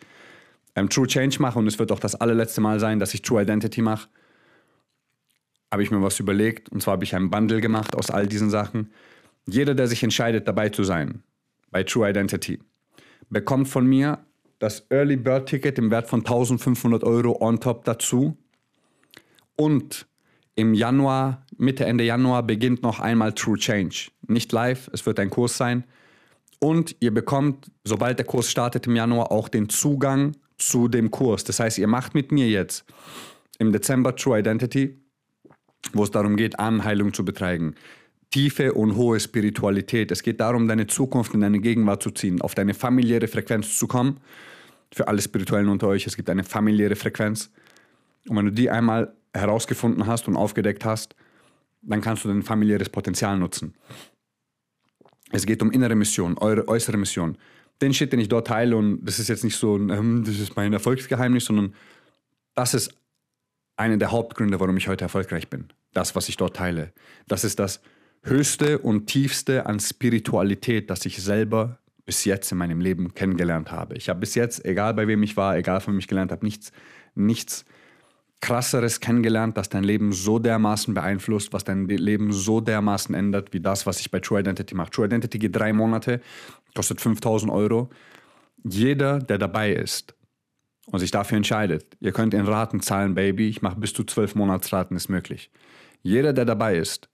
ähm, 0.75 0.89
True 0.89 1.07
Change 1.07 1.41
mache 1.41 1.57
und 1.57 1.67
es 1.67 1.79
wird 1.79 1.91
auch 1.91 1.99
das 1.99 2.15
allerletzte 2.15 2.61
Mal 2.61 2.79
sein, 2.79 2.99
dass 2.99 3.13
ich 3.13 3.21
True 3.21 3.41
Identity 3.41 3.81
mache, 3.81 4.09
habe 5.71 5.83
ich 5.83 5.91
mir 5.91 6.01
was 6.01 6.19
überlegt. 6.19 6.69
Und 6.69 6.81
zwar 6.81 6.93
habe 6.93 7.03
ich 7.03 7.15
einen 7.15 7.29
Bundle 7.29 7.61
gemacht 7.61 7.95
aus 7.95 8.09
all 8.11 8.27
diesen 8.27 8.49
Sachen. 8.49 8.91
Jeder, 9.47 9.75
der 9.75 9.87
sich 9.87 10.03
entscheidet, 10.03 10.47
dabei 10.47 10.69
zu 10.69 10.83
sein 10.83 11.23
bei 11.71 11.83
True 11.83 12.09
Identity, 12.09 12.59
bekommt 13.29 13.69
von 13.69 13.85
mir 13.85 14.19
das 14.59 14.85
Early 14.89 15.17
Bird 15.17 15.47
Ticket 15.47 15.77
im 15.77 15.91
Wert 15.91 16.07
von 16.07 16.21
1500 16.21 17.03
Euro 17.03 17.37
on 17.41 17.59
top 17.59 17.83
dazu 17.85 18.37
und 19.55 20.07
im 20.55 20.73
Januar, 20.73 21.44
Mitte, 21.57 21.85
Ende 21.85 22.03
Januar 22.03 22.43
beginnt 22.43 22.83
noch 22.83 22.99
einmal 22.99 23.33
True 23.33 23.57
Change. 23.57 24.09
Nicht 24.27 24.51
live, 24.51 24.89
es 24.93 25.05
wird 25.05 25.19
ein 25.19 25.29
Kurs 25.29 25.57
sein. 25.57 25.83
Und 26.59 26.95
ihr 26.99 27.13
bekommt, 27.13 27.71
sobald 27.83 28.19
der 28.19 28.25
Kurs 28.25 28.49
startet 28.49 28.87
im 28.87 28.95
Januar, 28.95 29.31
auch 29.31 29.49
den 29.49 29.69
Zugang 29.69 30.35
zu 30.57 30.87
dem 30.87 31.11
Kurs. 31.11 31.43
Das 31.43 31.59
heißt, 31.59 31.77
ihr 31.77 31.87
macht 31.87 32.15
mit 32.15 32.31
mir 32.31 32.47
jetzt 32.47 32.85
im 33.59 33.71
Dezember 33.71 34.15
True 34.15 34.39
Identity, 34.39 34.97
wo 35.93 36.03
es 36.03 36.11
darum 36.11 36.35
geht, 36.35 36.59
Anheilung 36.59 37.13
zu 37.13 37.23
betreiben. 37.23 37.75
Tiefe 38.31 38.73
und 38.73 38.95
hohe 38.95 39.19
Spiritualität. 39.19 40.11
Es 40.11 40.23
geht 40.23 40.39
darum, 40.39 40.67
deine 40.67 40.87
Zukunft 40.87 41.33
in 41.33 41.41
deine 41.41 41.59
Gegenwart 41.59 42.03
zu 42.03 42.11
ziehen, 42.11 42.41
auf 42.41 42.55
deine 42.55 42.73
familiäre 42.73 43.27
Frequenz 43.27 43.77
zu 43.77 43.87
kommen. 43.87 44.19
Für 44.91 45.07
alle 45.07 45.21
Spirituellen 45.21 45.69
unter 45.69 45.87
euch, 45.87 46.07
es 46.07 46.15
gibt 46.15 46.29
eine 46.29 46.43
familiäre 46.43 46.95
Frequenz. 46.95 47.51
Und 48.27 48.35
wenn 48.37 48.45
du 48.45 48.51
die 48.51 48.69
einmal 48.69 49.13
herausgefunden 49.33 50.07
hast 50.07 50.27
und 50.27 50.35
aufgedeckt 50.35 50.85
hast, 50.85 51.15
dann 51.85 52.01
kannst 52.01 52.23
du 52.23 52.27
dein 52.27 52.43
familiäres 52.43 52.89
Potenzial 52.89 53.37
nutzen. 53.37 53.73
Es 55.31 55.45
geht 55.45 55.61
um 55.61 55.71
innere 55.71 55.95
Mission, 55.95 56.37
eure 56.37 56.67
äußere 56.67 56.97
Mission. 56.97 57.37
Den 57.81 57.93
Shit, 57.93 58.13
den 58.13 58.19
ich 58.19 58.29
dort 58.29 58.47
teile, 58.47 58.77
und 58.77 59.03
das 59.03 59.19
ist 59.19 59.27
jetzt 59.27 59.43
nicht 59.43 59.57
so, 59.57 59.75
ähm, 59.77 60.23
das 60.25 60.39
ist 60.39 60.55
mein 60.55 60.71
Erfolgsgeheimnis, 60.71 61.45
sondern 61.45 61.73
das 62.53 62.73
ist 62.73 62.93
einer 63.75 63.97
der 63.97 64.11
Hauptgründe, 64.11 64.59
warum 64.59 64.77
ich 64.77 64.87
heute 64.87 65.03
erfolgreich 65.03 65.49
bin. 65.49 65.67
Das, 65.93 66.15
was 66.15 66.29
ich 66.29 66.37
dort 66.37 66.55
teile. 66.55 66.93
Das 67.27 67.43
ist 67.43 67.59
das 67.59 67.81
höchste 68.23 68.79
und 68.79 69.07
tiefste 69.07 69.65
an 69.65 69.79
Spiritualität, 69.79 70.89
das 70.89 71.05
ich 71.05 71.21
selber 71.21 71.79
bis 72.05 72.23
jetzt 72.23 72.51
in 72.51 72.57
meinem 72.57 72.79
Leben 72.79 73.13
kennengelernt 73.13 73.71
habe. 73.71 73.95
Ich 73.95 74.09
habe 74.09 74.19
bis 74.19 74.35
jetzt, 74.35 74.63
egal 74.63 74.93
bei 74.93 75.07
wem 75.07 75.23
ich 75.23 75.35
war, 75.35 75.57
egal 75.57 75.81
von 75.81 75.93
wem 75.93 75.99
ich 75.99 76.07
gelernt 76.07 76.31
habe, 76.31 76.45
nichts, 76.45 76.71
nichts 77.15 77.65
krasseres 78.45 78.99
kennengelernt, 78.99 79.57
das 79.57 79.69
dein 79.69 79.83
Leben 79.83 80.11
so 80.11 80.37
dermaßen 80.37 80.93
beeinflusst, 80.93 81.51
was 81.51 81.63
dein 81.63 81.87
Leben 81.87 82.31
so 82.31 82.61
dermaßen 82.61 83.15
ändert, 83.15 83.53
wie 83.53 83.59
das, 83.59 83.87
was 83.87 83.99
ich 83.99 84.11
bei 84.11 84.19
True 84.19 84.39
Identity 84.39 84.75
mache. 84.75 84.91
True 84.91 85.07
Identity 85.07 85.39
geht 85.39 85.55
drei 85.55 85.73
Monate, 85.73 86.21
kostet 86.75 87.01
5000 87.01 87.51
Euro. 87.51 87.89
Jeder, 88.63 89.17
der 89.17 89.39
dabei 89.39 89.73
ist 89.73 90.13
und 90.85 90.99
sich 90.99 91.09
dafür 91.09 91.37
entscheidet, 91.37 91.97
ihr 91.99 92.11
könnt 92.11 92.35
in 92.35 92.45
Raten 92.45 92.81
zahlen, 92.81 93.15
Baby, 93.15 93.49
ich 93.49 93.63
mache 93.63 93.79
bis 93.79 93.93
zu 93.93 94.03
zwölf 94.03 94.35
Monatsraten, 94.35 94.95
ist 94.95 95.09
möglich. 95.09 95.49
Jeder, 96.03 96.31
der 96.31 96.45
dabei 96.45 96.77
ist 96.77 97.09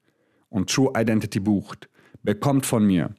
und 0.49 0.69
True 0.69 0.91
Identity 0.97 1.39
bucht, 1.39 1.87
bekommt 2.23 2.65
von 2.65 2.85
mir 2.85 3.15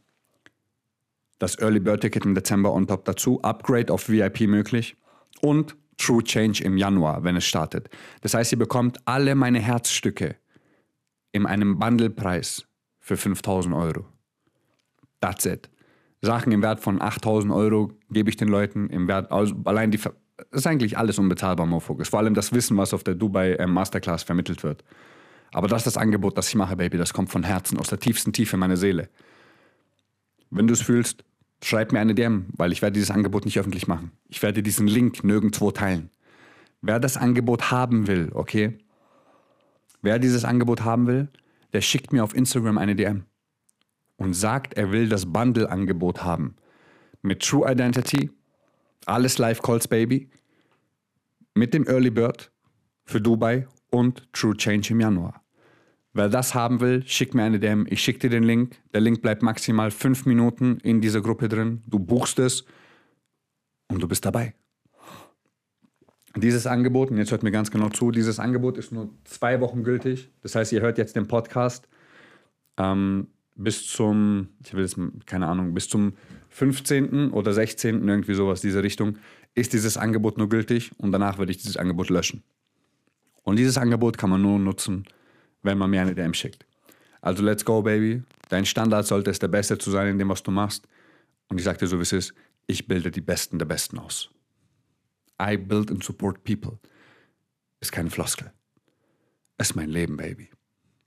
das 1.39 1.59
Early 1.59 1.81
Bird 1.81 2.03
Ticket 2.03 2.27
im 2.27 2.35
Dezember 2.35 2.75
on 2.75 2.87
top 2.87 3.07
dazu, 3.07 3.41
Upgrade 3.41 3.91
auf 3.91 4.11
VIP 4.11 4.43
möglich 4.43 4.97
und 5.41 5.77
True 6.03 6.23
Change 6.23 6.65
im 6.65 6.77
Januar, 6.77 7.23
wenn 7.23 7.37
es 7.37 7.45
startet. 7.45 7.89
Das 8.23 8.35
heißt, 8.35 8.53
ihr 8.53 8.59
bekommt 8.59 8.99
alle 9.05 9.35
meine 9.35 9.61
Herzstücke 9.61 10.37
in 11.31 11.47
einem 11.47 11.79
Bundlepreis 11.79 12.67
für 12.99 13.17
5000 13.17 13.75
Euro. 13.75 14.07
That's 15.21 15.47
it. 15.47 15.71
Sachen 16.21 16.53
im 16.53 16.63
Wert 16.63 16.81
von 16.81 17.01
8000 17.01 17.53
Euro 17.53 17.93
gebe 18.11 18.31
ich 18.31 18.37
den 18.37 18.49
Leuten 18.49 18.89
im 18.91 19.09
Wert, 19.09 19.31
also 19.33 19.55
allein 19.65 19.91
die, 19.91 19.99
das 19.99 20.13
ist 20.51 20.67
eigentlich 20.67 20.99
alles 20.99 21.19
unbezahlbar, 21.19 21.67
Mofocus. 21.67 22.09
Vor 22.09 22.21
allem 22.21 22.35
das 22.35 22.53
Wissen, 22.53 22.77
was 22.77 22.95
auf 22.95 23.05
der 23.05 23.15
Dubai 23.15 23.53
äh, 23.55 23.67
Masterclass 23.67 24.23
vermittelt 24.23 24.63
wird. 24.63 24.85
Aber 25.53 25.69
das 25.69 25.81
ist 25.81 25.87
das 25.87 25.97
Angebot, 25.97 26.39
das 26.39 26.49
ich 26.49 26.55
mache, 26.55 26.77
Baby. 26.77 26.97
Das 26.97 27.13
kommt 27.13 27.31
von 27.31 27.43
Herzen, 27.43 27.79
aus 27.79 27.89
der 27.89 27.99
tiefsten 27.99 28.33
Tiefe 28.33 28.57
meiner 28.57 28.77
Seele. 28.77 29.09
Wenn 30.51 30.67
du 30.67 30.73
es 30.73 30.83
fühlst, 30.83 31.25
schreib 31.63 31.93
mir 31.93 32.01
eine 32.01 32.15
DM, 32.15 32.47
weil 32.57 32.73
ich 32.73 32.83
werde 32.83 32.95
dieses 32.95 33.11
Angebot 33.11 33.45
nicht 33.45 33.59
öffentlich 33.59 33.87
machen. 33.87 34.13
Ich 34.29 34.43
werde 34.43 34.63
diesen 34.63 34.87
Link 34.87 35.25
nirgendwo 35.25 35.71
teilen. 35.71 36.11
Wer 36.81 36.99
das 36.99 37.17
Angebot 37.17 37.71
haben 37.71 38.07
will, 38.07 38.31
okay? 38.35 38.79
Wer 40.03 40.19
dieses 40.19 40.45
Angebot 40.45 40.83
haben 40.83 41.07
will, 41.07 41.29
der 41.73 41.81
schickt 41.81 42.13
mir 42.13 42.25
auf 42.25 42.35
Instagram 42.35 42.79
eine 42.79 42.97
DM 42.97 43.25
und 44.17 44.35
sagt, 44.35 44.75
er 44.75 44.91
will 44.91 45.09
das 45.09 45.33
Bundle-Angebot 45.33 46.25
haben. 46.25 46.57
Mit 47.23 47.43
True 47.43 47.71
Identity, 47.71 48.31
alles 49.07 49.39
Live 49.39 49.63
Calls 49.63 49.87
Baby, 49.87 50.29
mit 51.55 51.73
dem 51.73 51.87
Early 51.87 52.11
Bird 52.11 52.51
für 53.05 53.21
Dubai 53.21 53.69
und 53.91 54.33
True 54.33 54.57
Change 54.57 54.93
im 54.93 55.01
Januar. 55.01 55.42
Wer 56.15 56.29
das 56.29 56.55
haben 56.55 56.81
will, 56.81 57.03
schick 57.07 57.35
mir 57.35 57.43
eine 57.43 57.59
DM. 57.59 57.87
Ich 57.89 58.03
schicke 58.03 58.21
dir 58.21 58.31
den 58.31 58.45
Link. 58.45 58.77
Der 58.93 59.01
Link 59.01 59.23
bleibt 59.23 59.43
maximal 59.43 59.91
fünf 59.91 60.27
Minuten 60.27 60.79
in 60.83 61.01
dieser 61.01 61.23
Gruppe 61.23 61.49
drin. 61.49 61.83
Du 61.87 61.99
buchst 61.99 62.39
es 62.39 62.65
und 63.89 64.03
du 64.03 64.09
bist 64.09 64.25
dabei. 64.25 64.55
Dieses 66.37 66.67
Angebot, 66.67 67.11
und 67.11 67.19
jetzt 67.19 67.31
hört 67.31 67.43
mir 67.43 67.51
ganz 67.51 67.71
genau 67.71 67.89
zu, 67.91 68.11
dieses 68.11 68.39
Angebot 68.39 68.79
ist 68.79 68.93
nur 68.93 69.11
zwei 69.25 69.61
Wochen 69.61 69.85
gültig. 69.85 70.31
Das 70.43 70.55
heißt, 70.55 70.73
ihr 70.73 70.81
hört 70.81 70.99
jetzt 70.99 71.17
den 71.17 71.29
Podcast 71.29 71.89
ähm, 72.79 73.29
bis 73.55 73.87
zum, 73.87 74.49
ich 74.65 74.73
will 74.75 74.83
jetzt, 74.83 74.99
keine 75.27 75.47
Ahnung, 75.47 75.75
bis 75.75 75.89
zum 75.89 76.15
15. 76.51 77.31
oder 77.33 77.53
16. 77.53 78.07
irgendwie 78.07 78.35
sowas, 78.35 78.61
diese 78.61 78.83
Richtung, 78.83 79.19
ist 79.55 79.73
dieses 79.73 79.97
Angebot 79.97 80.39
nur 80.39 80.49
gültig 80.49 80.93
und 80.99 81.13
danach 81.13 81.39
würde 81.39 81.53
ich 81.53 81.59
dieses 81.59 81.77
Angebot 81.77 82.09
löschen. 82.09 82.43
Und 83.43 83.59
dieses 83.59 83.77
Angebot 83.77 84.17
kann 84.17 84.31
man 84.31 84.41
nur 84.41 84.59
nutzen, 84.59 85.05
wenn 85.63 85.79
man 85.79 85.91
mir 85.91 86.03
eine 86.03 86.15
DM 86.15 86.35
schickt. 86.35 86.67
Also 87.21 87.43
let's 87.43 87.65
go, 87.65 87.83
baby. 87.83 88.23
Dein 88.49 88.67
Standard 88.67 89.07
sollte 89.07 89.31
es 89.31 89.39
der 89.39 89.49
Beste 89.49 89.79
zu 89.79 89.91
sein 89.91 90.09
in 90.09 90.19
dem, 90.19 90.29
was 90.29 90.43
du 90.43 90.51
machst. 90.51 90.87
Und 91.49 91.59
ich 91.59 91.65
sagte 91.65 91.87
so, 91.87 91.99
wie 91.99 92.03
es 92.03 92.13
ist, 92.13 92.35
ich 92.67 92.87
bilde 92.87 93.11
die 93.11 93.21
Besten 93.21 93.59
der 93.59 93.67
Besten 93.67 93.99
aus. 93.99 94.31
I 95.41 95.57
build 95.57 95.91
and 95.91 96.03
support 96.03 96.45
people. 96.45 96.79
Ist 97.81 97.93
keine 97.93 98.11
Floskel. 98.11 98.53
Ist 99.59 99.75
mein 99.77 99.89
Leben, 99.89 100.17
Baby. 100.17 100.51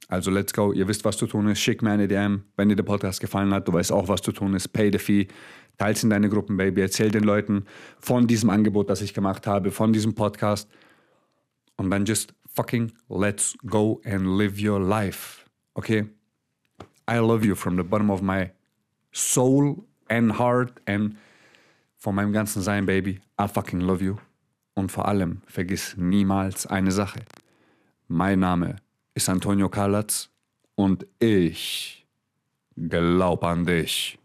Also 0.07 0.29
let's 0.29 0.53
go. 0.53 0.71
Ihr 0.71 0.87
wisst, 0.87 1.03
was 1.03 1.17
zu 1.17 1.25
tun 1.25 1.47
ist. 1.47 1.59
Schick 1.59 1.81
mir 1.81 1.91
eine 1.91 2.07
DM. 2.07 2.43
Wenn 2.55 2.69
dir 2.69 2.75
der 2.75 2.83
Podcast 2.83 3.19
gefallen 3.19 3.53
hat, 3.53 3.67
du 3.67 3.73
weißt 3.73 3.91
auch, 3.91 4.07
was 4.07 4.21
zu 4.21 4.31
tun 4.31 4.53
ist. 4.53 4.69
Pay 4.69 4.91
the 4.91 4.99
fee. 4.99 5.27
Teils 5.77 6.03
in 6.03 6.09
deine 6.09 6.29
Gruppen, 6.29 6.57
Baby. 6.57 6.81
Erzähl 6.81 7.09
den 7.11 7.23
Leuten 7.23 7.65
von 7.99 8.27
diesem 8.27 8.49
Angebot, 8.49 8.89
das 8.89 9.01
ich 9.01 9.13
gemacht 9.13 9.47
habe, 9.47 9.71
von 9.71 9.93
diesem 9.93 10.13
Podcast. 10.13 10.69
Und 11.75 11.89
dann 11.89 12.05
just 12.05 12.33
fucking 12.55 12.91
let's 13.09 13.55
go 13.65 14.01
and 14.05 14.37
live 14.37 14.59
your 14.59 14.79
life. 14.79 15.45
Okay? 15.77 16.05
I 17.07 17.19
love 17.19 17.45
you 17.45 17.55
from 17.55 17.75
the 17.75 17.83
bottom 17.83 18.09
of 18.09 18.21
my 18.21 18.51
soul 19.11 19.85
and 20.09 20.31
heart 20.31 20.79
and 20.87 21.17
von 21.97 22.15
meinem 22.15 22.33
ganzen 22.33 22.61
Sein, 22.61 22.85
Baby. 22.85 23.19
I 23.37 23.47
fucking 23.47 23.81
love 23.81 24.01
you. 24.01 24.17
Und 24.75 24.91
vor 24.91 25.07
allem, 25.07 25.41
vergiss 25.47 25.95
niemals 25.97 26.65
eine 26.65 26.91
Sache. 26.91 27.21
Mein 28.07 28.39
Name 28.39 28.77
ist 29.13 29.29
Antonio 29.29 29.69
Kalatz 29.69 30.29
und 30.75 31.05
ich 31.19 32.05
glaub 32.75 33.43
an 33.43 33.65
dich. 33.65 34.19